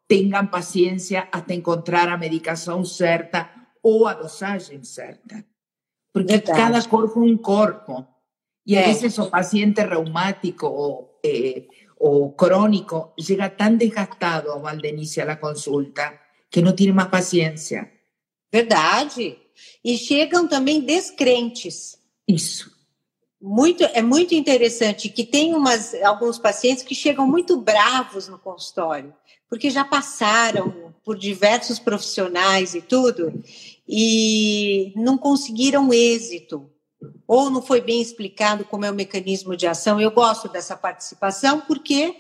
[0.09, 3.51] Tenham paciência até encontrar a medicação certa
[3.83, 5.45] ou a dosagem certa.
[6.13, 6.59] Porque Verdade.
[6.59, 8.07] cada corpo é um corpo.
[8.67, 11.67] E, às vezes, o paciente reumático ou eh,
[11.99, 16.19] o crónico llega tan desgastado a Valdenice a la consulta
[16.51, 17.91] que não tem mais paciência.
[18.53, 19.39] Verdade.
[19.85, 21.99] E chegam também descrentes.
[22.27, 22.75] Isso.
[23.41, 29.15] Muito, é muito interessante que tem umas, alguns pacientes que chegam muito bravos no consultório,
[29.49, 33.43] porque já passaram por diversos profissionais e tudo,
[33.89, 36.71] e não conseguiram êxito
[37.27, 40.01] ou não foi bem explicado como é o mecanismo de ação.
[40.01, 42.17] Eu gosto dessa participação porque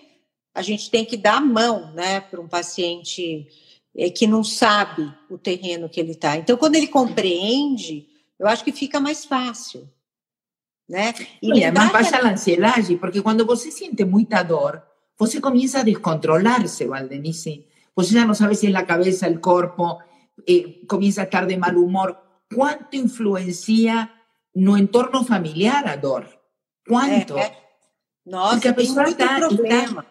[0.55, 3.49] a gente tem que dar a mão né, para um paciente
[3.97, 6.37] é, que não sabe o terreno que ele está.
[6.37, 8.09] Então, quando ele compreende,
[8.39, 9.89] eu acho que fica mais fácil.
[10.89, 11.13] Né?
[11.43, 14.83] E é mais baixa a ansiedade, porque quando você sente muita dor,
[15.19, 17.67] você começa a descontrolar-se, Valdenice.
[17.95, 19.99] Você já não sabe se é a cabeça, o corpo,
[20.47, 22.17] eh, começa a estar de mal humor.
[22.55, 24.11] Quanto influencia
[24.55, 26.27] no entorno familiar a dor.
[26.87, 27.37] Quanto?
[27.39, 27.57] É, é.
[28.25, 30.05] Nossa, Porque a pessoa está, está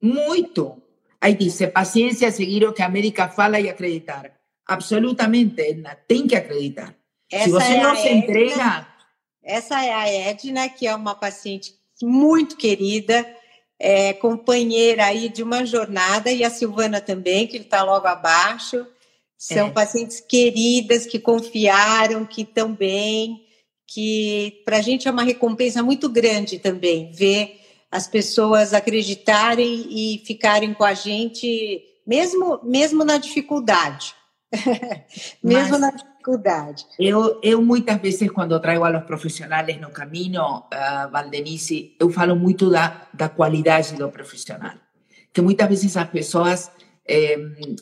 [0.00, 0.82] muito.
[1.20, 4.32] Aí diz, paciência, seguir o que a médica fala e acreditar.
[4.66, 6.94] Absolutamente, Edna, tem que acreditar.
[7.30, 8.88] Essa se você é não se Edna, entrega...
[9.44, 13.26] Essa é a Edna, que é uma paciente muito querida,
[13.82, 18.86] é, companheira aí de uma jornada, e a Silvana também, que está logo abaixo.
[19.36, 19.70] São é.
[19.70, 23.42] pacientes queridas que confiaram, que estão bem,
[23.88, 30.22] que para a gente é uma recompensa muito grande também ver as pessoas acreditarem e
[30.24, 34.14] ficarem com a gente, mesmo, mesmo na dificuldade.
[35.42, 36.11] mesmo Mas na dificuldade.
[36.98, 42.36] Eu, eu muitas vezes, quando trago a los profissionais no caminho, uh, Valdenice, eu falo
[42.36, 44.74] muito da, da qualidade do profissional.
[45.32, 46.70] Que muitas vezes as pessoas
[47.04, 47.36] eh,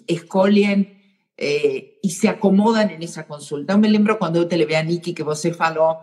[0.06, 1.00] escolhem
[1.36, 3.72] eh, y se acomodan en esa consulta.
[3.72, 5.98] Eu me lembro quando eu te levei a Niki que você falou,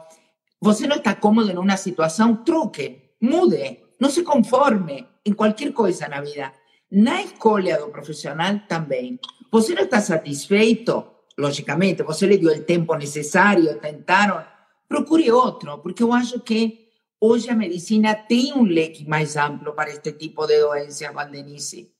[0.59, 6.07] você não está cómodo em uma situação, truque, mude, não se conforme em qualquer coisa
[6.07, 6.51] na vida.
[6.89, 9.19] Na escolha do profissional também.
[9.51, 11.05] Você não está satisfeito,
[11.37, 14.43] logicamente, você lhe deu o tempo necessário, tentaram,
[14.87, 16.87] procure outro, porque eu acho que
[17.21, 21.91] hoje a medicina tem um leque mais amplo para este tipo de doenças, Valdenice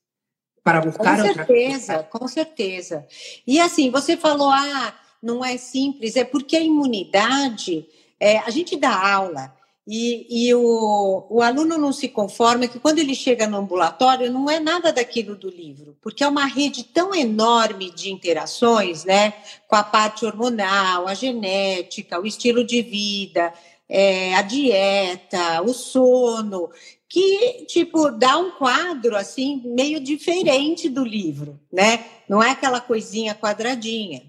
[0.68, 3.08] para buscar com certeza, Com certeza.
[3.48, 7.88] E assim, você falou, ah, não é simples, é porque a imunidade,
[8.20, 9.56] é, a gente dá aula
[9.88, 14.50] e, e o, o aluno não se conforma que quando ele chega no ambulatório não
[14.50, 19.34] é nada daquilo do livro, porque é uma rede tão enorme de interações, né,
[19.66, 23.54] com a parte hormonal, a genética, o estilo de vida,
[23.88, 26.70] é, a dieta, o sono,
[27.08, 32.04] que, tipo, dá um quadro, assim, meio diferente do livro, né?
[32.28, 34.24] Não é aquela coisinha quadradinha.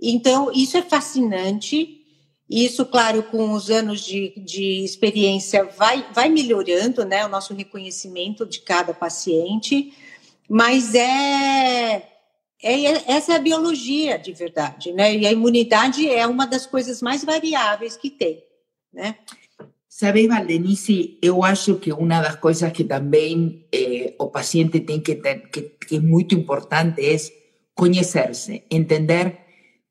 [0.00, 2.01] Então, isso é fascinante.
[2.52, 7.24] Isso, claro, com os anos de, de experiência, vai, vai melhorando, né?
[7.24, 9.94] O nosso reconhecimento de cada paciente.
[10.46, 12.06] Mas é,
[12.62, 15.16] é, essa é a biologia de verdade, né?
[15.16, 18.44] E a imunidade é uma das coisas mais variáveis que tem,
[18.92, 19.16] né?
[19.88, 25.14] Sabe, Valdenice, eu acho que uma das coisas que também eh, o paciente tem que
[25.14, 27.16] ter, que, que é muito importante é
[27.74, 29.38] conhecer-se, entender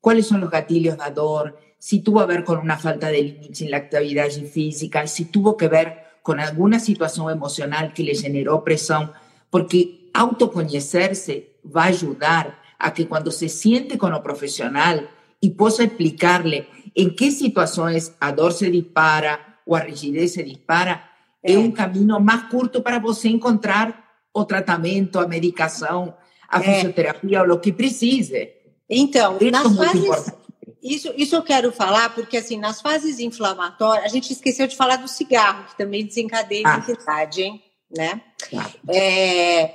[0.00, 3.68] quais são os gatilhos da dor, se tuvo a ver com uma falta de limite
[3.68, 9.12] na atividade física, se tuvo que ver com alguma situação emocional que lhe generou pressão,
[9.50, 15.02] porque autoconhecer-se vai ajudar a que quando se siente com o profissional
[15.42, 21.02] e possa explicar-lhe em que situações a dor se dispara, o a rigidez se dispara,
[21.42, 26.14] é, é um caminho mais curto para você encontrar o tratamento, a medicação,
[26.48, 26.62] a é.
[26.62, 28.50] fisioterapia, o que precise.
[28.88, 30.41] Então, isso nas é fases,
[30.82, 34.96] isso, isso eu quero falar porque assim nas fases inflamatórias a gente esqueceu de falar
[34.96, 37.28] do cigarro que também desencadeia a ah.
[37.36, 37.62] hein?
[37.96, 38.20] Né?
[38.48, 38.72] Claro.
[38.88, 39.74] É,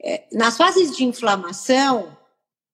[0.00, 2.16] é, nas fases de inflamação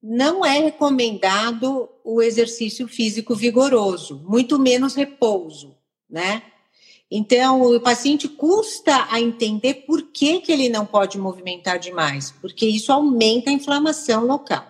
[0.02, 5.76] não é recomendado o exercício físico vigoroso, muito menos repouso,
[6.08, 6.42] né?
[7.10, 12.64] Então, o paciente custa a entender por que, que ele não pode movimentar demais, porque
[12.66, 14.64] isso aumenta a inflamação local.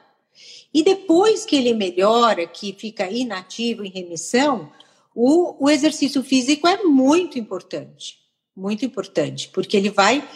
[0.73, 4.71] E depois que ele melhora, que fica inativo, em remissão,
[5.15, 8.19] o, o exercício físico é muito importante,
[8.57, 10.27] muito importante, porque ele vai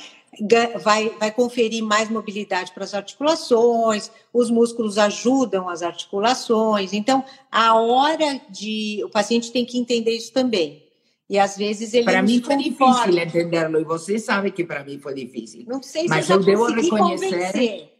[0.83, 6.93] vai, vai conferir mais mobilidade para as articulações, os músculos ajudam as articulações.
[6.93, 9.01] Então, a hora de.
[9.05, 10.83] O paciente tem que entender isso também.
[11.29, 14.99] E às vezes ele Para mim foi difícil entendê-lo, e você sabe que para mim
[14.99, 15.65] foi difícil.
[15.67, 17.94] Não sei se Mas eu, eu devo reconhecer convencer.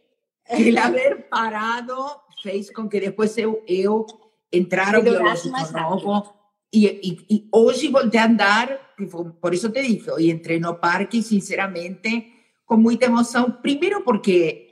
[0.47, 1.95] Que ele haver parado
[2.41, 4.05] fez com que depois eu, eu
[4.51, 6.33] entrar ao biológico novo.
[6.73, 8.95] E, e, e, hoje voltei a andar,
[9.41, 12.33] por isso te dije, hoje entrei no parque, sinceramente,
[12.65, 13.59] com muita emoção.
[13.61, 14.65] Primeiro porque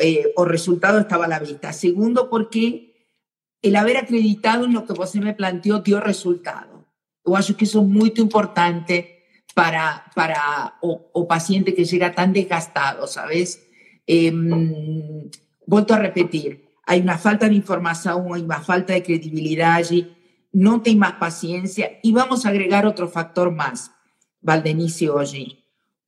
[0.00, 1.72] eh, o resultado estava à vista.
[1.72, 2.94] Segundo porque
[3.62, 6.84] el haber acreditado en lo que você me planteou dio resultado.
[7.24, 12.30] Eu acho que isso é muito importante para, para o, o paciente que chega tão
[12.30, 13.65] desgastado, sabes?
[14.08, 14.32] Eh,
[15.66, 20.08] volto a repetir, há uma falta de informação, há uma falta de credibilidade,
[20.54, 23.90] não tem mais paciência e vamos agregar outro fator mais,
[24.42, 25.58] Valdenice, hoje.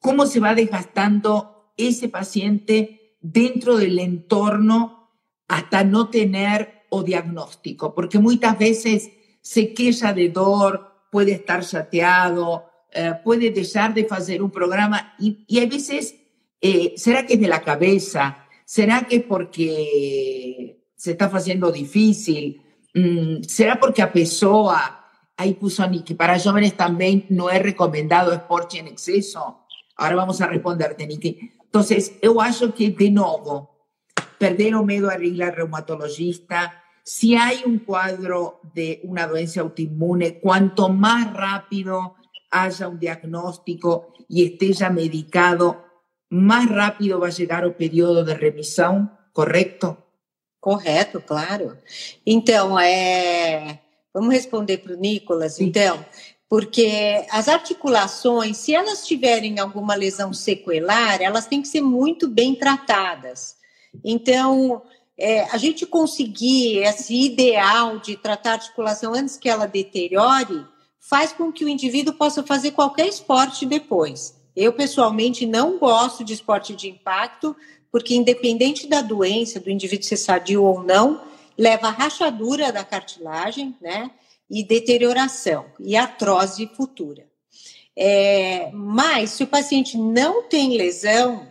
[0.01, 1.47] Como se vai desgastando
[1.77, 5.09] esse paciente dentro do entorno
[5.49, 6.29] até não ter
[6.91, 9.11] o diagnóstico, porque muitas vezes
[9.43, 15.45] se queixa de dor, puede estar chateado, eh, puede dejar de hacer un programa y,
[15.47, 16.15] y a veces,
[16.61, 18.47] eh, ¿será que es de la cabeza?
[18.65, 22.63] ¿Será que es porque se está haciendo difícil?
[22.95, 25.07] Mm, ¿Será porque a pessoa,
[25.37, 29.67] ahí puso que para jóvenes también no es recomendado esporte en exceso?
[29.97, 31.53] Ahora vamos a responderte, Niki.
[31.65, 33.79] Entonces, yo acho que, de nuevo,
[34.39, 40.89] perder o medo a al reumatologista, si hay un cuadro de una dolencia autoinmune, cuanto
[40.89, 42.17] más rápido
[42.51, 45.88] haya un diagnóstico y esté ya medicado,
[46.31, 49.97] más rápido va a llegar o período de remissão, correto?
[50.61, 51.77] Correto, claro.
[52.27, 53.81] Então, é...
[54.13, 55.67] vamos responder para o Nicolas, Sim.
[55.67, 56.05] então,
[56.49, 62.55] porque as articulações, se elas tiverem alguma lesão sequelar, elas têm que ser muito bem
[62.55, 63.57] tratadas.
[64.05, 64.83] Então,
[65.17, 70.65] é, a gente conseguir esse ideal de tratar a articulação antes que ela deteriore,
[71.01, 74.38] faz com que o indivíduo possa fazer qualquer esporte depois.
[74.61, 77.55] Eu, pessoalmente, não gosto de esporte de impacto,
[77.93, 81.23] porque, independente da doença, do indivíduo ser sadio ou não,
[81.57, 84.11] leva a rachadura da cartilagem, né?
[84.51, 87.25] E deterioração e artrose futura.
[87.97, 91.47] É, mas, se o paciente não tem lesão,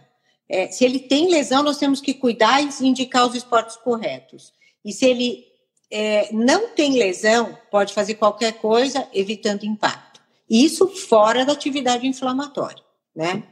[0.50, 4.52] é, se ele tem lesão, nós temos que cuidar e indicar os esportes corretos.
[4.84, 5.46] E se ele
[5.90, 10.20] é, não tem lesão, pode fazer qualquer coisa evitando impacto.
[10.50, 12.84] Isso fora da atividade inflamatória,
[13.18, 13.44] né?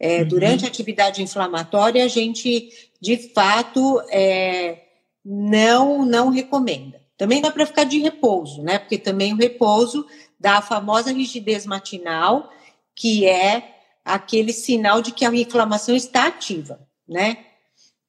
[0.00, 0.28] É, uhum.
[0.28, 4.82] Durante a atividade inflamatória, a gente, de fato, é,
[5.24, 7.00] não, não recomenda.
[7.16, 8.78] Também dá para ficar de repouso, né?
[8.78, 10.06] Porque também o repouso
[10.40, 12.50] dá a famosa rigidez matinal,
[12.96, 17.44] que é aquele sinal de que a inflamação está ativa, né?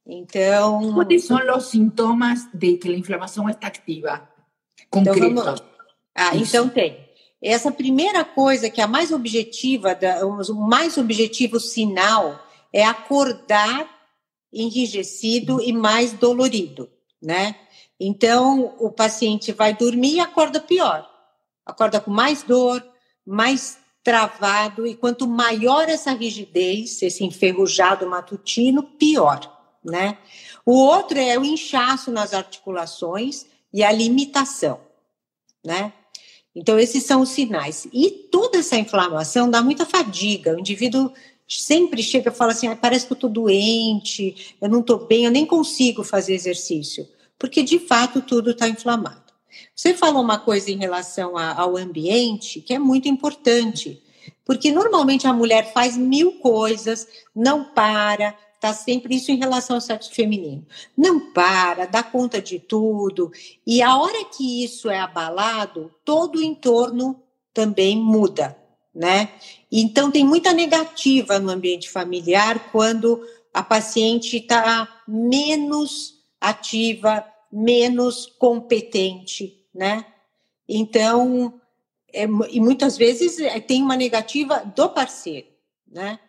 [0.08, 0.94] Então.
[0.94, 4.28] Quais são os sintomas de que a inflamação está ativa?
[4.90, 5.26] Concreto.
[5.26, 5.64] Então, vamos...
[6.16, 6.56] Ah, Isso.
[6.56, 7.05] então tem.
[7.48, 12.44] Essa primeira coisa que é a mais objetiva, o mais objetivo sinal
[12.74, 13.90] é acordar
[14.52, 16.90] enrijecido e mais dolorido,
[17.22, 17.56] né?
[18.00, 21.10] Então, o paciente vai dormir e acorda pior.
[21.66, 22.86] Acorda com mais dor,
[23.26, 30.18] mais travado, e quanto maior essa rigidez, esse enferrujado matutino, pior né?
[30.66, 34.80] O outro é o inchaço nas articulações e a limitação,
[35.64, 35.94] né?
[36.56, 37.88] Então, esses são os sinais.
[37.92, 40.56] E toda essa inflamação dá muita fadiga.
[40.56, 41.12] O indivíduo
[41.48, 45.26] sempre chega e fala assim: ah, parece que eu estou doente, eu não estou bem,
[45.26, 47.08] eu nem consigo fazer exercício.
[47.38, 49.26] Porque, de fato, tudo está inflamado.
[49.76, 54.02] Você falou uma coisa em relação a, ao ambiente que é muito importante.
[54.46, 58.36] Porque normalmente a mulher faz mil coisas, não para,
[58.66, 60.66] Está sempre isso em relação ao sexo feminino.
[60.98, 63.32] Não para, dá conta de tudo.
[63.64, 67.22] E a hora que isso é abalado, todo o entorno
[67.54, 68.58] também muda,
[68.92, 69.30] né?
[69.72, 73.22] Então tem muita negativa no ambiente familiar quando
[73.54, 80.08] a paciente está menos ativa, menos competente, né?
[80.68, 81.62] Então,
[82.12, 85.50] é, e muitas vezes é, tem uma negativa do parceiro,
[85.88, 86.20] né?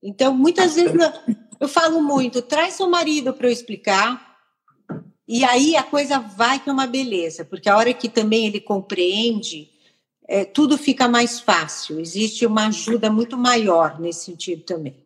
[0.00, 0.92] Então, muitas vezes
[1.62, 4.36] eu falo muito, traz seu marido para eu explicar.
[5.28, 8.60] E aí a coisa vai que é uma beleza, porque a hora que também ele
[8.60, 9.70] compreende,
[10.26, 12.00] é, tudo fica mais fácil.
[12.00, 14.96] Existe uma ajuda muito maior nesse sentido também.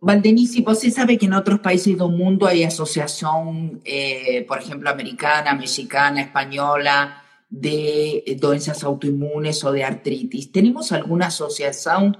[0.00, 5.52] Valdenice, você sabe que em outros países do mundo há associação, eh, por exemplo, americana,
[5.52, 7.14] mexicana, espanhola,
[7.50, 10.46] de doenças autoimunes ou de artritis.
[10.46, 12.14] Temos alguma associação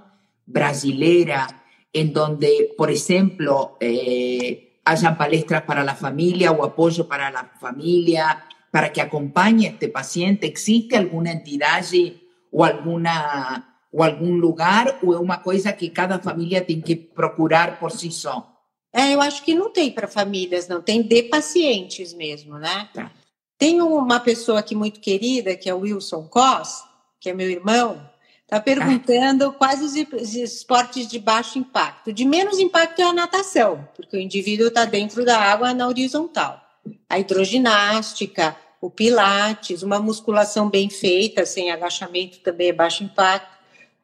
[0.46, 1.46] brasileira
[1.92, 8.44] en donde, por ejemplo, eh, hayan palestras para la familia o apoyo para la familia,
[8.70, 10.46] para que acompañe a este paciente?
[10.46, 16.18] ¿Existe alguna entidad allí o, alguna, o algún lugar ou é uma coisa que cada
[16.18, 18.46] família tem que procurar por si só?
[18.92, 20.82] É, eu acho que não tem para famílias, não.
[20.82, 22.88] Tem de pacientes mesmo, né?
[22.92, 23.12] Tá.
[23.56, 26.82] Tem uma pessoa aqui muito querida, que é o Wilson Cos,
[27.20, 28.09] que é meu irmão,
[28.50, 29.94] Está perguntando quais os
[30.34, 32.12] esportes de baixo impacto.
[32.12, 36.60] De menos impacto é a natação, porque o indivíduo está dentro da água na horizontal.
[37.08, 43.56] A hidroginástica, o pilates, uma musculação bem feita, sem agachamento também é baixo impacto.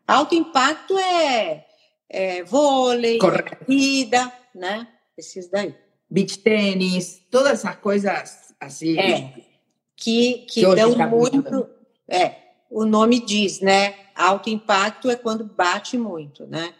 [0.07, 1.67] Alto impacto é,
[2.09, 4.87] é vôlei, corrida, né?
[5.19, 5.75] Esses daí.
[6.09, 8.97] Beach tênis, todas essas coisas assim.
[8.97, 9.33] É,
[9.97, 11.43] que, que, que dão tá muito.
[11.43, 11.69] muito
[12.07, 12.37] é,
[12.71, 14.06] o nome diz, né?
[14.17, 16.73] Alto impacto é quando bate muito, né?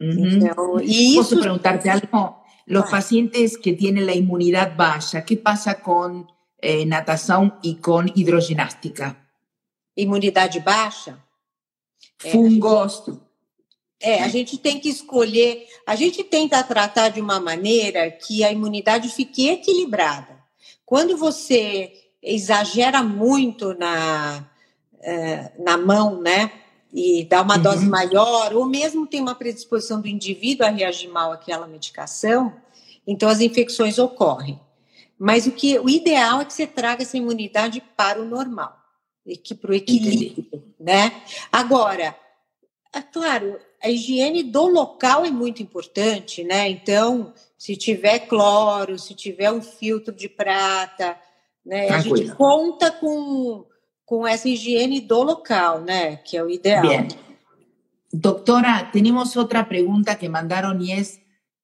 [0.00, 0.28] Uhum.
[0.28, 1.16] Então, e isso...
[1.16, 2.36] Posso perguntar-te algo?
[2.68, 2.82] Os ah.
[2.90, 6.26] pacientes que têm a imunidade baixa, que passa com
[6.60, 9.16] eh, natação e com hidroginástica?
[9.96, 11.18] Imunidade baixa?
[12.18, 13.02] Fungos.
[14.00, 18.52] É, a gente tem que escolher, a gente tenta tratar de uma maneira que a
[18.52, 20.38] imunidade fique equilibrada.
[20.86, 21.92] Quando você
[22.22, 24.48] exagera muito na,
[25.02, 26.50] é, na mão, né?
[26.92, 27.62] E dá uma uhum.
[27.62, 32.54] dose maior, ou mesmo tem uma predisposição do indivíduo a reagir mal àquela medicação,
[33.06, 34.58] então as infecções ocorrem.
[35.18, 38.76] Mas o que o ideal é que você traga essa imunidade para o normal,
[39.26, 40.64] e que para o equilíbrio, Entendi.
[40.80, 41.22] né?
[41.52, 42.16] Agora,
[42.94, 46.68] é claro, a higiene do local é muito importante, né?
[46.68, 51.18] Então, se tiver cloro, se tiver um filtro de prata,
[51.64, 51.90] né?
[51.90, 53.66] A gente conta com,
[54.08, 56.16] com essa higiene do local, né?
[56.16, 56.80] Que é o ideal.
[56.80, 57.08] Bien.
[58.10, 61.02] Doctora, temos outra pergunta que mandaram e é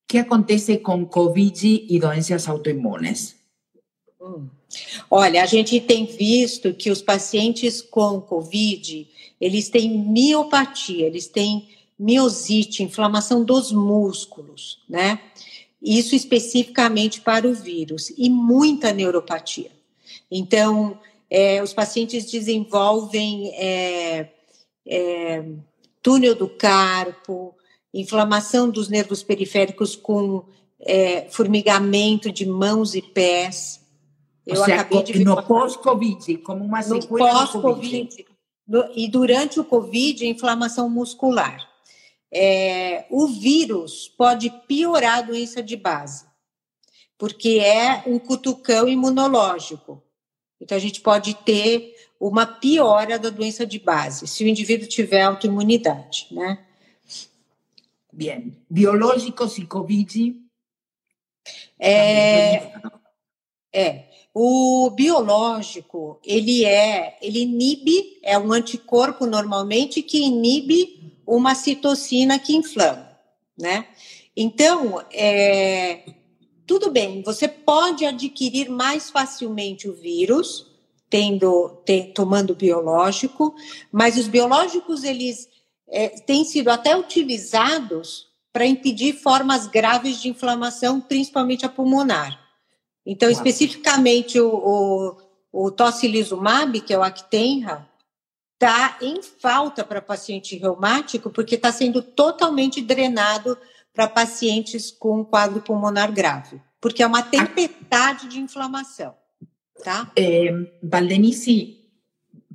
[0.06, 3.34] ¿qué acontece com Covid e doenças autoimunes?
[4.20, 4.46] Hum.
[5.10, 9.08] Olha, a gente tem visto que os pacientes com Covid,
[9.40, 15.18] eles têm miopatia, eles têm miosite, inflamação dos músculos, né?
[15.80, 19.70] Isso especificamente para o vírus, e muita neuropatia.
[20.30, 20.98] Então,
[21.34, 24.30] é, os pacientes desenvolvem é,
[24.86, 25.44] é,
[26.00, 27.56] túnel do carpo,
[27.92, 30.44] inflamação dos nervos periféricos com
[30.78, 33.80] é, formigamento de mãos e pés.
[34.46, 38.26] Eu seja, acabei de no pós-Covid, como uma sequela no pós-Covid.
[38.94, 41.68] E durante o Covid, inflamação muscular
[42.32, 46.26] é, o vírus pode piorar a doença de base,
[47.18, 50.03] porque é um cutucão imunológico.
[50.64, 55.20] Então, a gente pode ter uma piora da doença de base, se o indivíduo tiver
[55.20, 56.58] autoimunidade, né?
[58.10, 58.50] Bien.
[58.70, 60.40] Biológicos e Covid?
[61.78, 62.72] É,
[63.74, 64.04] é.
[64.32, 72.56] O biológico, ele é, ele inibe, é um anticorpo normalmente que inibe uma citocina que
[72.56, 73.10] inflama,
[73.56, 73.86] né?
[74.34, 76.04] Então, é,
[76.66, 80.70] tudo bem, você pode adquirir mais facilmente o vírus
[81.08, 81.82] tendo,
[82.14, 83.54] tomando biológico,
[83.92, 85.48] mas os biológicos eles
[85.88, 92.40] é, têm sido até utilizados para impedir formas graves de inflamação, principalmente a pulmonar.
[93.04, 95.16] Então, especificamente o,
[95.52, 97.88] o, o tocilizumab, que é o Actenra,
[98.54, 103.58] está em falta para paciente reumático, porque está sendo totalmente drenado
[103.94, 109.14] para pacientes com quadro pulmonar grave, porque é uma tempestade de inflamação.
[109.82, 110.10] Tá?
[110.16, 110.50] É,
[110.82, 111.78] Valdenice,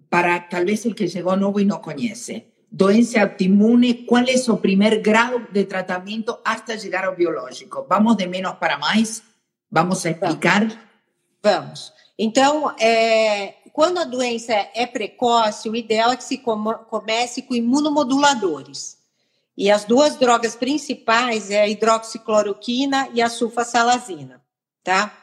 [0.09, 5.01] para talvez o que chegou novo e não conhece, doença autoimune, qual é o primeiro
[5.01, 7.85] grau de tratamento até chegar ao biológico?
[7.87, 9.23] Vamos de menos para mais?
[9.71, 10.67] Vamos explicar?
[11.41, 11.93] Vamos.
[12.17, 18.98] Então, é, quando a doença é precoce, o ideal é que se comece com imunomoduladores.
[19.59, 24.41] E as duas drogas principais é a hidroxicloroquina e a sulfasalazina,
[24.81, 25.13] tá?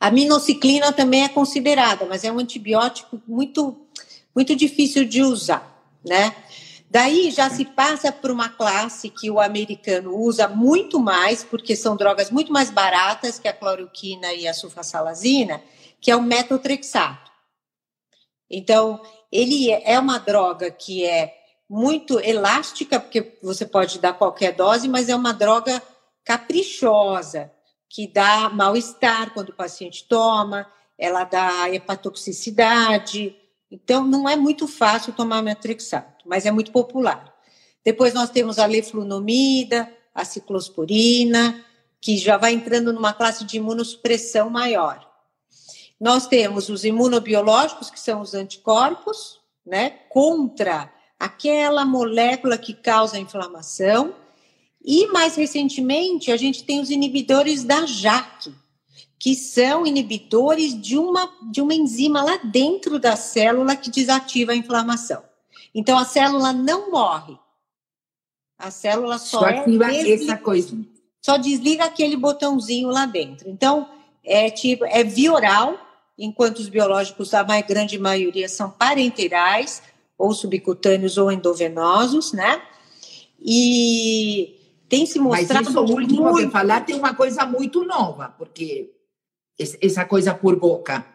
[0.00, 3.86] A minociclina também é considerada, mas é um antibiótico muito,
[4.34, 6.34] muito difícil de usar, né?
[6.90, 11.96] Daí já se passa por uma classe que o americano usa muito mais, porque são
[11.96, 15.62] drogas muito mais baratas que a cloroquina e a sulfasalazina,
[16.00, 17.30] que é o metotrexato.
[18.50, 21.37] Então, ele é uma droga que é
[21.68, 25.82] muito elástica, porque você pode dar qualquer dose, mas é uma droga
[26.24, 27.52] caprichosa,
[27.88, 30.66] que dá mal-estar quando o paciente toma,
[30.98, 33.36] ela dá hepatotoxicidade.
[33.70, 37.34] Então, não é muito fácil tomar metrixato, mas é muito popular.
[37.84, 41.64] Depois nós temos a leflunomida, a ciclosporina,
[42.00, 45.06] que já vai entrando numa classe de imunossupressão maior.
[46.00, 53.20] Nós temos os imunobiológicos, que são os anticorpos, né, contra aquela molécula que causa a
[53.20, 54.14] inflamação.
[54.84, 58.54] E mais recentemente, a gente tem os inibidores da JAK,
[59.18, 64.56] que são inibidores de uma, de uma enzima lá dentro da célula que desativa a
[64.56, 65.22] inflamação.
[65.74, 67.36] Então a célula não morre.
[68.56, 70.76] A célula só, só ativa é essa coisa.
[71.20, 73.50] Só desliga aquele botãozinho lá dentro.
[73.50, 73.88] Então
[74.24, 75.78] é tipo é via oral
[76.18, 79.82] enquanto os biológicos, a mais grande maioria, são parenterais,
[80.18, 82.60] ou subcutâneos ou endovenosos, né?
[83.40, 84.56] E
[84.88, 85.64] tem se mostrado.
[85.64, 86.46] Mas isso último muito...
[86.46, 88.90] que falar tem uma coisa muito nova, porque
[89.58, 91.06] essa coisa por boca.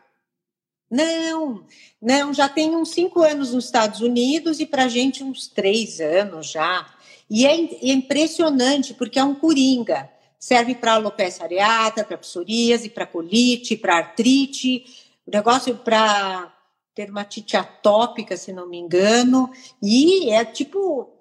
[0.90, 1.66] Não,
[2.02, 6.00] não, já tem uns cinco anos nos Estados Unidos e para a gente uns três
[6.00, 6.88] anos já.
[7.30, 10.10] E é, é impressionante, porque é um coringa.
[10.38, 14.86] Serve para alopecia areata, para psoríase, para colite, para artrite,
[15.26, 16.54] o negócio para
[16.96, 21.12] dermatite atópica, se não me engano, e é tipo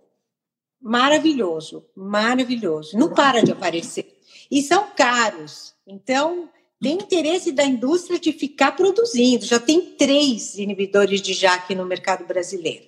[0.80, 2.98] maravilhoso, maravilhoso.
[2.98, 4.18] Não para de aparecer.
[4.50, 5.74] E são caros.
[5.86, 6.50] Então,
[6.80, 9.44] tem interesse da indústria de ficar produzindo.
[9.44, 12.84] Já tem três inibidores de JAK no mercado brasileiro.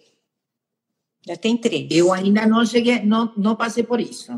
[1.26, 1.86] Já tem três.
[1.90, 4.32] Eu ainda não cheguei, não, não passei por isso.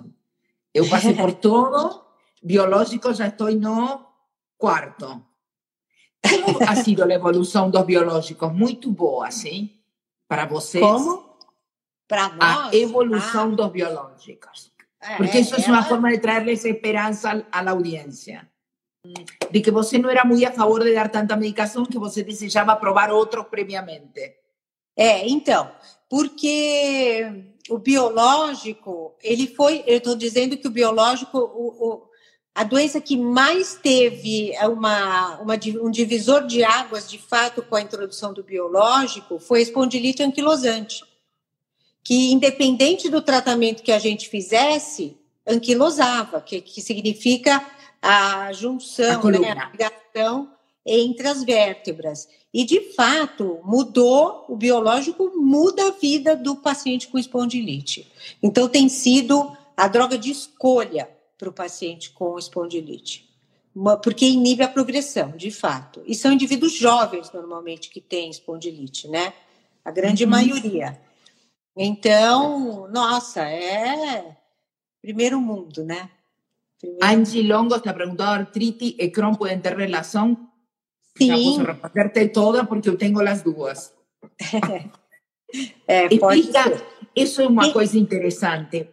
[0.72, 2.04] Eu passei por todo,
[2.42, 4.06] biológico já estou no
[4.58, 5.24] quarto.
[6.44, 8.52] Como ha sido a evolução dos biológicos?
[8.52, 9.70] Muito boa, sim?
[10.28, 10.84] Para vocês?
[10.84, 11.26] Como?
[12.08, 12.72] para nós.
[12.72, 14.72] A evolução ah, dos biológicos.
[15.00, 18.48] É, Porque isso é, é uma forma de trazer esperança à audiência.
[19.50, 22.74] De que você não era muito a favor de dar tanta medicação que você desejava
[22.74, 24.34] provar outros previamente.
[24.96, 25.70] É, então,
[26.08, 32.10] porque o biológico, ele foi, eu estou dizendo que o biológico, o, o,
[32.56, 37.82] a doença que mais teve uma, uma, um divisor de águas, de fato, com a
[37.82, 41.04] introdução do biológico, foi a espondilite anquilosante,
[42.02, 47.62] que independente do tratamento que a gente fizesse, anquilosava, que, que significa
[48.00, 50.50] a junção, a, né, a ligação
[50.86, 52.26] entre as vértebras.
[52.54, 58.10] E, de fato, mudou, o biológico muda a vida do paciente com espondilite.
[58.42, 63.28] Então, tem sido a droga de escolha para o paciente com espondilite,
[64.02, 66.02] porque inibe a progressão, de fato.
[66.06, 69.32] E são indivíduos jovens, normalmente, que têm espondilite, né?
[69.84, 70.30] A grande uhum.
[70.30, 70.98] maioria.
[71.76, 74.36] Então, nossa, é
[75.02, 76.08] primeiro mundo, né?
[76.80, 77.04] Primeiro...
[77.04, 80.48] Angie Longo está perguntando: artrite e Crohn podem ter relação?
[81.16, 81.28] Sim.
[81.28, 83.94] Já posso responderte toda porque eu tenho as duas.
[85.86, 86.82] é, Explica,
[87.14, 88.88] isso é uma coisa interessante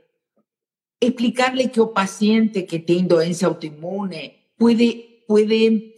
[1.04, 5.94] explicarle que o paciente que tem doença autoimune pode, pode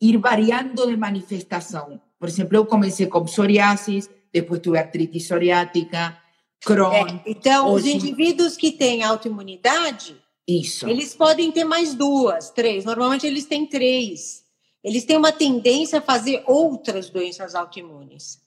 [0.00, 2.00] ir variando de manifestação.
[2.18, 6.16] Por exemplo, eu comecei com psoriasis, depois tive artrite psoriática,
[6.64, 6.92] Crohn.
[6.92, 10.88] É, então, os indivíduos que têm autoimunidade, Isso.
[10.88, 12.84] eles podem ter mais duas, três.
[12.84, 14.44] Normalmente eles têm três.
[14.84, 18.40] Eles têm uma tendência a fazer outras doenças autoimunes.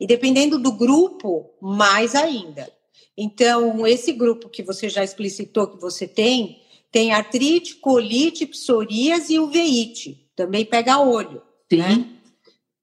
[0.00, 2.70] E dependendo do grupo, mais ainda.
[3.20, 6.62] Então, esse grupo que você já explicitou que você tem,
[6.92, 10.30] tem artrite, colite, psoríase e uveíte.
[10.36, 11.42] Também pega olho.
[11.68, 11.78] Sim.
[11.78, 12.06] Né?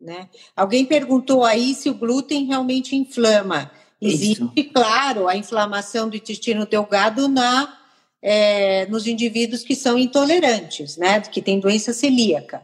[0.02, 0.30] né?
[0.54, 3.72] Alguém perguntou aí se o glúten realmente inflama.
[4.02, 4.74] Existe, Isso.
[4.74, 7.80] claro, a inflamação do intestino delgado na,
[8.22, 11.22] é, nos indivíduos que são intolerantes, né?
[11.22, 12.62] Que tem doença celíaca.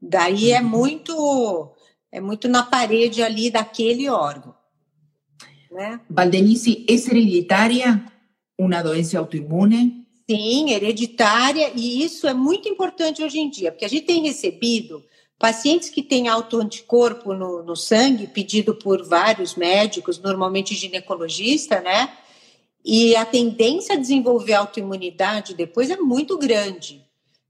[0.00, 0.68] Daí é uhum.
[0.68, 1.70] muito
[2.10, 4.54] é muito na parede ali daquele órgão.
[5.70, 6.00] Né?
[6.10, 8.04] Valdenice, é hereditária
[8.58, 10.04] uma doença autoimune?
[10.28, 15.02] Sim, hereditária, e isso é muito importante hoje em dia, porque a gente tem recebido
[15.38, 22.12] pacientes que têm autoanticorpo no, no sangue, pedido por vários médicos, normalmente ginecologista, né?
[22.84, 27.02] E a tendência a desenvolver autoimunidade depois é muito grande.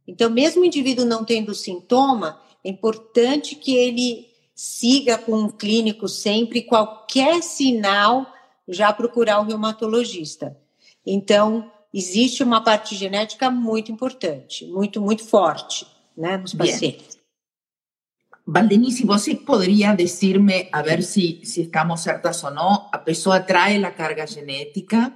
[0.07, 4.30] Então, mesmo o indivíduo não tendo sintoma, é importante que ele
[4.63, 8.31] siga com um clínico sempre, qualquer sinal,
[8.69, 10.55] já procurar o reumatologista.
[11.07, 17.19] Então, existe uma parte genética muito importante, muito, muito forte, né, nos pacientes.
[18.47, 23.83] Valdenice, você poderia dizer-me, a ver se, se estamos certas ou não, a pessoa traz
[23.83, 25.11] a carga genética,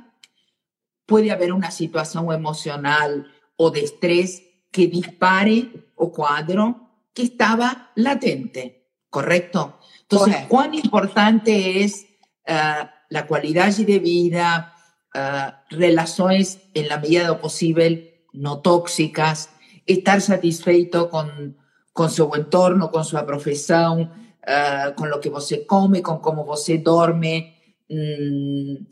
[1.06, 3.10] pode haver uma situação emocional
[3.58, 4.42] ou de estresse
[4.72, 6.74] que dispare o quadro
[7.12, 8.83] que estava latente.
[9.14, 9.78] ¿Correcto?
[10.02, 12.04] Entonces, ¿cuán importante es
[12.48, 14.74] uh, la calidad de vida,
[15.14, 19.50] uh, relaciones en la medida de lo posible no tóxicas,
[19.86, 21.56] estar satisfeito con,
[21.92, 26.78] con su entorno, con su profesión, uh, con lo que você come, con cómo você
[26.78, 27.54] dorme.
[27.88, 28.84] Mm,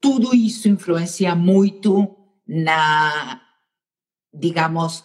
[0.00, 2.16] tudo isso influencia muito
[2.48, 3.40] na,
[4.34, 5.04] digamos,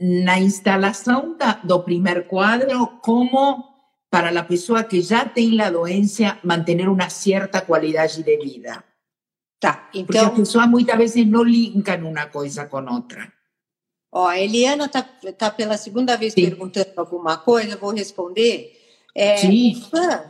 [0.00, 3.69] na instalação da, do primer quadro como
[4.10, 8.84] para la persona que ya tiene la doencia mantener una cierta calidad de vida.
[9.60, 10.06] Tá, então...
[10.06, 13.32] Porque as pessoas muitas vezes não linkam uma coisa com outra.
[14.12, 15.02] Ó, a Eliana está
[15.38, 16.46] tá pela segunda vez Sim.
[16.46, 18.76] perguntando alguma coisa, eu vou responder.
[19.14, 19.76] É, Sim.
[19.76, 20.24] O FAN,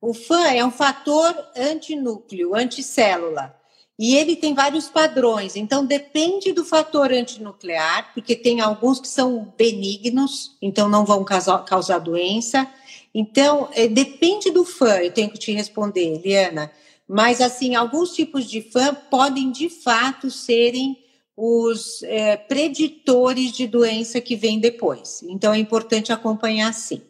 [0.00, 3.54] o FAN é um fator antinúcleo, anticélula.
[3.96, 9.52] E ele tem vários padrões, então depende do fator antinuclear, porque tem alguns que são
[9.58, 12.66] benignos, então não vão causar, causar doença,
[13.14, 16.72] então, é, depende do fã, eu tenho que te responder, Eliana.
[17.08, 20.96] Mas, assim, alguns tipos de fã podem, de fato, serem
[21.36, 25.22] os é, preditores de doença que vem depois.
[25.24, 27.02] Então, é importante acompanhar sim.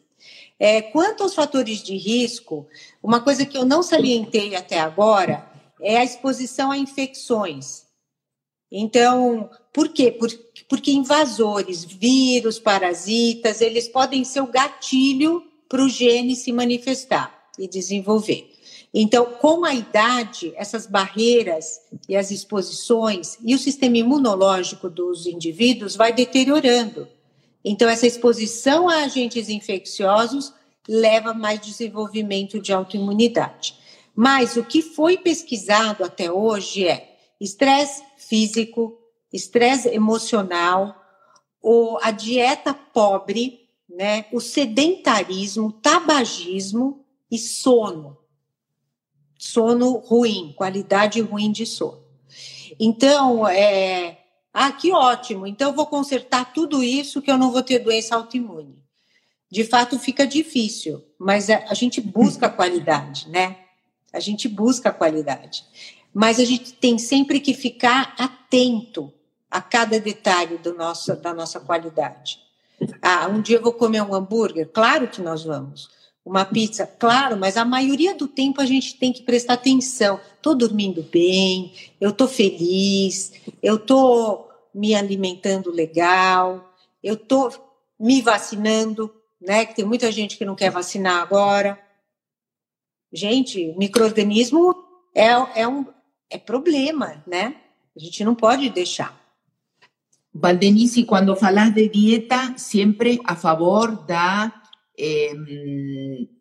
[0.58, 2.66] É, quanto aos fatores de risco,
[3.02, 7.84] uma coisa que eu não salientei até agora é a exposição a infecções.
[8.70, 10.16] Então, por quê?
[10.68, 17.68] porque invasores, vírus, parasitas, eles podem ser o gatilho para o gene se manifestar e
[17.68, 18.50] desenvolver.
[18.92, 25.94] Então, com a idade, essas barreiras e as exposições e o sistema imunológico dos indivíduos
[25.94, 27.06] vai deteriorando.
[27.64, 30.52] Então, essa exposição a agentes infecciosos
[30.88, 33.76] leva a mais desenvolvimento de autoimunidade.
[34.12, 38.98] Mas o que foi pesquisado até hoje é estresse físico,
[39.32, 40.96] estresse emocional,
[41.62, 43.59] ou a dieta pobre,
[43.90, 48.18] né, o sedentarismo, tabagismo e sono.
[49.38, 52.02] Sono ruim, qualidade ruim de sono.
[52.78, 54.18] Então, é,
[54.52, 55.46] ah, que ótimo.
[55.46, 58.82] Então, eu vou consertar tudo isso que eu não vou ter doença autoimune.
[59.50, 63.58] De fato, fica difícil, mas a, a gente busca a qualidade, né?
[64.12, 65.64] A gente busca a qualidade.
[66.12, 69.12] Mas a gente tem sempre que ficar atento
[69.50, 72.38] a cada detalhe do nosso, da nossa qualidade.
[73.02, 74.68] Ah, um dia eu vou comer um hambúrguer?
[74.72, 75.90] Claro que nós vamos.
[76.24, 76.86] Uma pizza?
[76.86, 80.20] Claro, mas a maioria do tempo a gente tem que prestar atenção.
[80.36, 86.72] Estou dormindo bem, eu estou feliz, eu estou me alimentando legal,
[87.02, 87.52] eu estou
[87.98, 89.64] me vacinando, né?
[89.64, 91.78] Que tem muita gente que não quer vacinar agora.
[93.12, 94.74] Gente, microorganismo
[95.14, 95.30] é,
[95.62, 95.84] é um
[96.30, 97.56] é problema, né?
[97.96, 99.19] A gente não pode deixar.
[100.32, 104.62] Valdenice, quando falas de dieta, sempre a favor da
[104.96, 105.34] eh,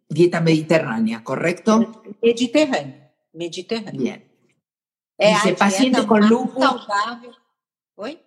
[0.10, 2.04] dieta mediterrânea, correto?
[2.22, 3.12] Mediterrânea.
[3.34, 3.94] Mediterrânea.
[3.94, 4.30] Bien.
[5.18, 6.88] É Dice, paciente com lupus.
[7.98, 8.20] Oi?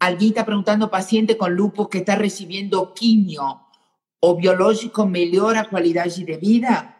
[0.00, 3.68] Alguien está preguntando, paciente con lupus que está recibiendo quimio
[4.20, 6.96] o biológico melhora a qualidade de vida?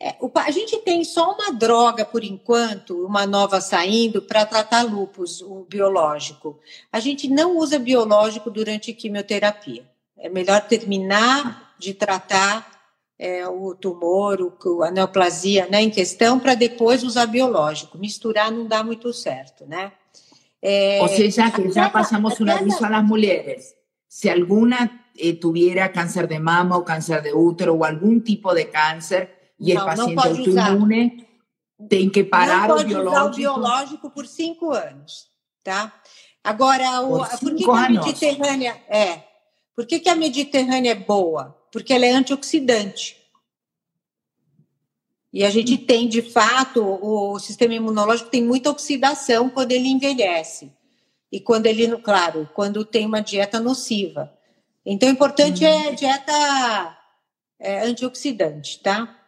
[0.00, 5.40] É, a gente tem só uma droga, por enquanto, uma nova saindo, para tratar lupus,
[5.40, 6.58] o biológico.
[6.92, 9.88] A gente não usa biológico durante quimioterapia.
[10.18, 12.74] É melhor terminar de tratar
[13.18, 17.98] é, o tumor, o, a neoplasia né, em questão, para depois usar biológico.
[17.98, 19.92] Misturar não dá muito certo, né?
[20.60, 23.74] É, Ou seja, que já passamos um aviso às mulheres.
[24.08, 28.64] Se alguma eh, tuviera câncer de mama ou câncer de útero ou algum tipo de
[28.64, 29.28] câncer,
[29.58, 31.26] e não, é paciente autoimune,
[31.88, 33.10] tem que parar não o biológico.
[33.10, 35.28] Usar o biológico por cinco anos,
[35.62, 35.92] tá?
[36.42, 39.22] Agora, o, por, por que, que, a Mediterrânea é?
[39.74, 41.58] Por que, que a Mediterrânea é boa?
[41.72, 43.16] Porque ela é antioxidante.
[45.32, 45.84] E a gente hum.
[45.84, 50.70] tem, de fato, o sistema imunológico tem muita oxidação quando ele envelhece.
[51.32, 54.32] E quando ele, claro, quando tem uma dieta nociva.
[54.86, 55.68] Então, o importante hum.
[55.68, 56.98] é dieta
[57.58, 59.23] é, antioxidante, tá?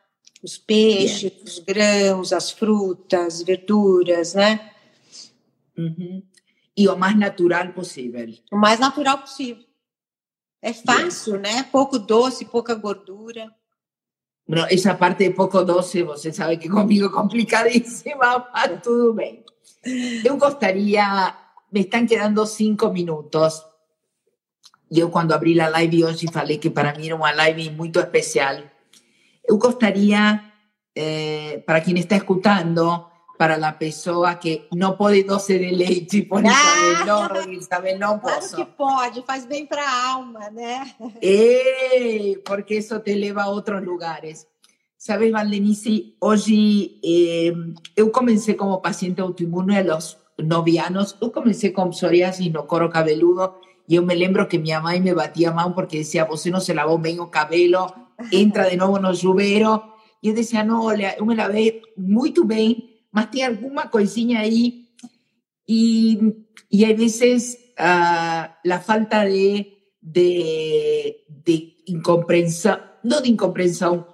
[0.47, 1.45] Os peixes, yeah.
[1.45, 4.71] os grãos, as frutas, verduras, né?
[5.77, 6.23] Uhum.
[6.77, 8.33] E o mais natural possível.
[8.53, 9.65] O mais natural possível.
[10.63, 11.63] É fácil, yeah.
[11.63, 11.63] né?
[11.65, 13.53] Pouco doce, pouca gordura.
[14.71, 19.45] Essa parte de pouco doce, você sabe que comigo é complicadíssima, mas tudo bem.
[20.25, 21.37] Eu gostaria,
[21.73, 23.65] me estão quedando cinco minutos.
[24.89, 28.63] Eu, quando abri a live hoje, falei que para mim era uma live muito especial
[29.49, 30.43] Eu gostaria,
[30.95, 36.43] eh, para quem está escutando, para a pessoa que não pode doce de leite, por
[36.45, 38.57] ah, não, Isabel, não posso.
[38.57, 40.91] Claro que pode, faz bem para a alma, né?
[41.23, 44.47] É, porque isso te leva a outros lugares.
[44.97, 47.53] Sabes, Valdenice, hoje eh,
[47.95, 53.55] eu comecei como paciente autoimune aos nove anos, eu comecei com psoriasis no coro cabeludo
[53.89, 56.61] e eu me lembro que minha mãe me batia a mão porque dizia, você não
[56.61, 57.87] se lavou bem o cabelo,
[58.33, 59.83] entra de novo no chuveiro.
[60.23, 64.87] E eu dizia, não, olha, eu me lavei muito bem, mas tem alguma coisinha aí.
[65.69, 66.19] E,
[66.71, 69.67] e às vezes uh, a falta de,
[70.03, 74.07] de, de incompreensão, não de incompreensão,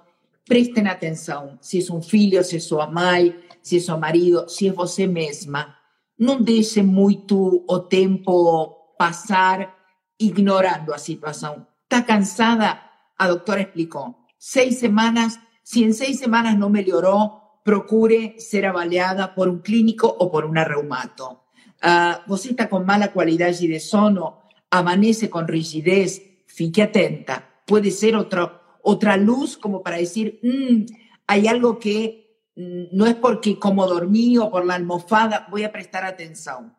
[0.45, 1.57] prestem atenção.
[1.61, 5.07] Se é um filho, se é sua mãe, se é seu marido, se é você
[5.07, 5.75] mesma.
[6.17, 9.75] Não deixe muito o tempo passar
[10.19, 11.65] ignorando a situação.
[11.83, 12.79] Está cansada?
[13.17, 19.47] A doctora explicó, seis semanas, si en seis semanas no mejoró, procure ser avaliada por
[19.47, 21.43] un clínico o por una reumato.
[21.81, 27.49] Uh, você está con mala calidad de sono, amanece con rigidez, fique atenta.
[27.65, 30.85] Puede ser otra, otra luz como para decir, mm,
[31.27, 35.71] hay algo que mm, no es porque como dormí o por la almohada, voy a
[35.71, 36.73] prestar atención.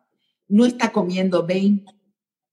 [0.47, 1.85] No está comiendo bien,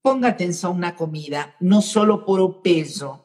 [0.02, 3.21] ponga atención a una comida, no solo por peso,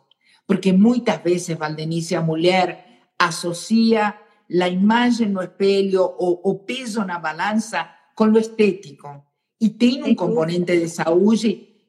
[0.47, 7.19] porque muchas veces, Valdenice, a mulher associa la imagen no espelho o, o peso na
[7.19, 9.25] balança con lo estético.
[9.59, 11.37] Y tiene un componente de salud.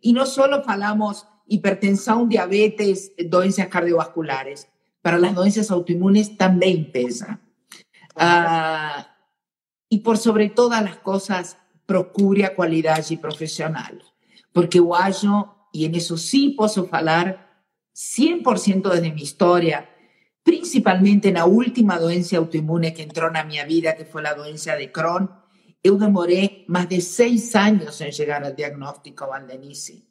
[0.01, 4.69] Y no solo falamos hipertensión, diabetes, doenças cardiovasculares.
[5.03, 7.41] Para las doenças autoinmunes también pesa.
[8.17, 9.05] Uh,
[9.89, 14.03] y por sobre todas las cosas, procure a qualidade profesional.
[14.53, 17.48] Porque eu acho, y en eso sí puedo falar,
[17.99, 19.89] 100% desde mi historia,
[20.45, 24.87] principalmente na última doença autoimune que entrou na minha vida, que foi a doença de
[24.95, 25.27] Crohn,
[25.83, 30.07] eu demorei mais de seis anos em chegar ao diagnóstico Valdenice.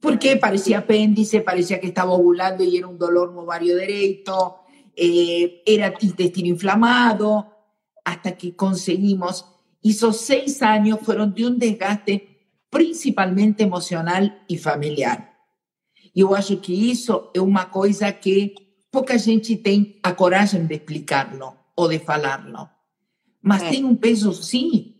[0.00, 4.66] Porque parecía apéndice, parecía que estaba ovulando y era un dolor no ovario derecho,
[4.96, 7.46] eh, era intestino inflamado,
[8.04, 9.46] hasta que conseguimos.
[9.84, 12.26] Esos seis años fueron de un desgaste
[12.68, 15.29] principalmente emocional e familiar.
[16.14, 18.54] E eu acho que isso é uma coisa que
[18.90, 22.68] pouca gente tem a coragem de explicarlo ou de falarlo.
[23.42, 23.70] Mas é.
[23.70, 24.94] tem um peso sim,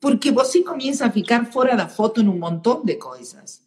[0.00, 3.62] porque você começa a ficar fora da foto em um montão de coisas.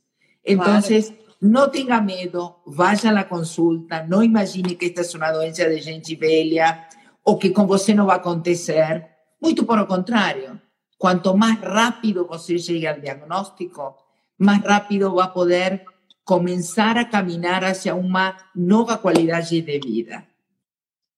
[0.46, 1.16] Então, claro.
[1.42, 6.16] não tenha medo, vá à consulta, não imagine que esta é uma doença de gente
[6.16, 6.88] velha
[7.24, 9.08] ou que com você não vai acontecer.
[9.42, 10.60] Muito pelo contrário.
[10.98, 13.96] Quanto mais rápido você chega ao diagnóstico,
[14.38, 15.84] mais rápido vai poder
[16.24, 20.26] começar a caminhar hacia uma nova qualidade de vida.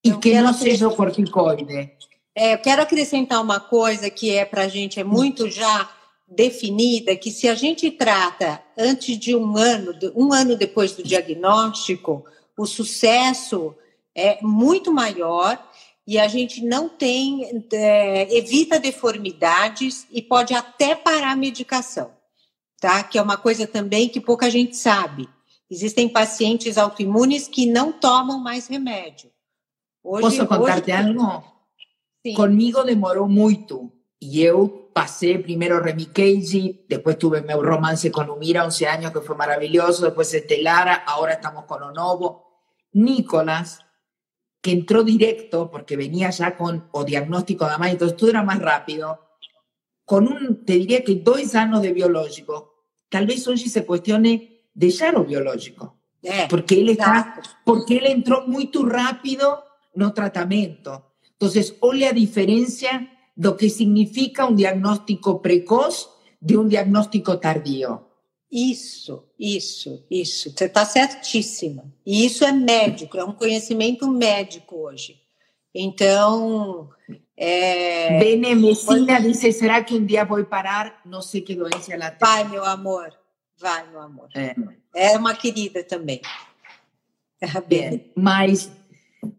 [0.04, 1.92] E eu que não seja o corticoide.
[2.36, 5.90] É, eu quero acrescentar uma coisa que é para a gente é muito já
[6.28, 12.26] definida, que se a gente trata antes de um ano, um ano depois do diagnóstico,
[12.58, 13.76] o sucesso
[14.16, 15.62] é muito maior
[16.06, 22.12] e a gente não tem, é, evita deformidades e pode até parar a medicação,
[22.84, 23.02] tá?
[23.02, 25.30] Que é uma coisa também que pouca gente sabe.
[25.72, 29.32] Existem pacientes autoimunes que não tomam mais remédio.
[30.04, 31.42] Hoje, Posso contar-te algo?
[32.26, 32.34] Sim.
[32.34, 33.90] Comigo demorou muito.
[34.22, 39.22] E eu passei primeiro Remicade, depois tive meu romance com o Mira, 11 anos, que
[39.22, 42.44] foi maravilhoso, depois Estelara, agora estamos com o novo.
[42.94, 43.80] Nicolás,
[44.62, 48.60] que entró directo, porque venía ya con o diagnóstico de más, entonces todo era más
[48.60, 49.20] rápido,
[50.06, 52.73] con un, te diría que dos años de biológico,
[53.14, 58.08] tal vez hoy se cuestione de ya lo biológico, eh, porque él está, porque él
[58.08, 61.14] entró muy tu rápido no tratamiento.
[61.34, 66.10] Entonces, hoy la diferencia de lo que significa un diagnóstico precoz
[66.40, 68.10] de un diagnóstico tardío.
[68.50, 70.50] Isso, isso, isso.
[70.50, 71.84] Você está certíssima.
[72.04, 75.22] E isso é médico, é um conhecimento médico hoje.
[75.72, 76.90] Então.
[77.46, 78.20] É...
[78.20, 81.02] Bene Messina disse: será que um dia vou parar?
[81.06, 82.20] Não sei que doença ela tem.
[82.26, 83.12] Vai, meu amor.
[83.60, 84.30] Vai, meu amor.
[84.34, 84.56] É,
[84.96, 86.22] é uma querida também.
[87.68, 88.72] Bem, mas,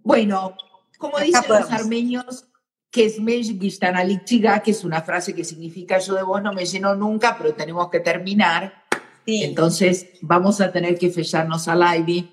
[0.04, 0.54] bueno,
[0.98, 2.44] como dizem os armenios,
[2.90, 4.24] que es Gishtanalik
[4.62, 7.88] que es una frase que significa yo de vos no me lleno nunca, pero tenemos
[7.88, 8.84] que terminar.
[9.26, 12.28] Entonces, vamos a tener que fecharnos al live.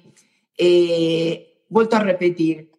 [0.57, 2.70] Eh, vuelto a repetir,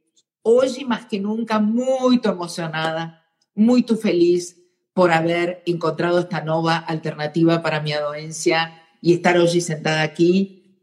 [0.43, 3.25] hoy más que nunca muy emocionada,
[3.55, 4.63] muy feliz
[4.95, 10.81] por haber encontrado esta nueva alternativa para mi doencia y estar hoy sentada aquí.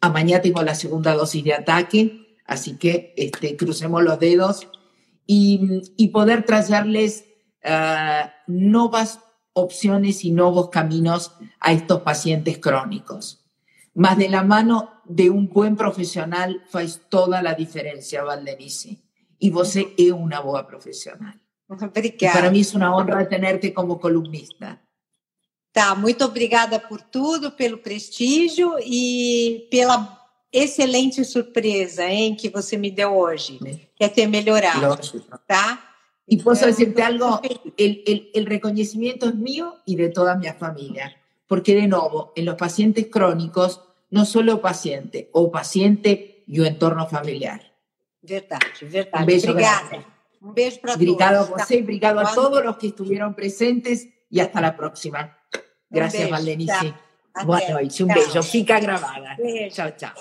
[0.00, 4.68] A mañana tengo la segunda dosis de ataque, así que este, crucemos los dedos
[5.26, 7.24] y, poder traerles
[7.64, 9.20] uh, nuevas
[9.52, 13.41] opciones y nuevos caminos a estos pacientes crónicos.
[13.94, 19.02] Más de la mano de un buen profesional faz toda la diferencia, Valdenice.
[19.38, 21.40] Y você es una boa profesional.
[22.32, 24.80] Para mí es una honra tenerte como columnista.
[25.72, 30.20] Tá, muito obrigada por tudo, pelo prestígio e pela
[30.52, 33.58] excelente surpresa, hein, que você me deu hoje.
[33.96, 35.38] Que é ter melhorado, Lógico.
[35.46, 35.82] tá?
[36.28, 37.40] Y puedo decirte algo,
[37.76, 41.16] el, el, el, reconocimiento es mío y de toda mi familia,
[41.52, 47.06] porque de nuevo, en los pacientes crónicos, no solo paciente, o paciente y o entorno
[47.06, 47.74] familiar.
[48.22, 49.20] Verdad, verdad.
[49.20, 50.06] Un beso Obrigada.
[50.40, 51.60] Un beso para Obrigado todos.
[51.60, 55.36] a você, obrigado a todos los que estuvieron presentes y hasta la próxima.
[55.90, 56.94] Gracias, Valdenice.
[57.44, 58.16] Boa noite, um tchau.
[58.16, 58.42] beijo.
[58.42, 59.36] Fica gravada.
[59.36, 59.74] Beijo.
[59.74, 60.14] Tchau, tchau.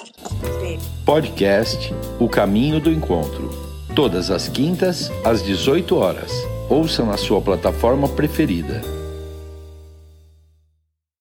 [1.06, 3.50] Podcast O Caminho do Encontro
[3.96, 6.30] todas as quintas às 18 horas.
[6.70, 9.01] Ouça na sua plataforma preferida.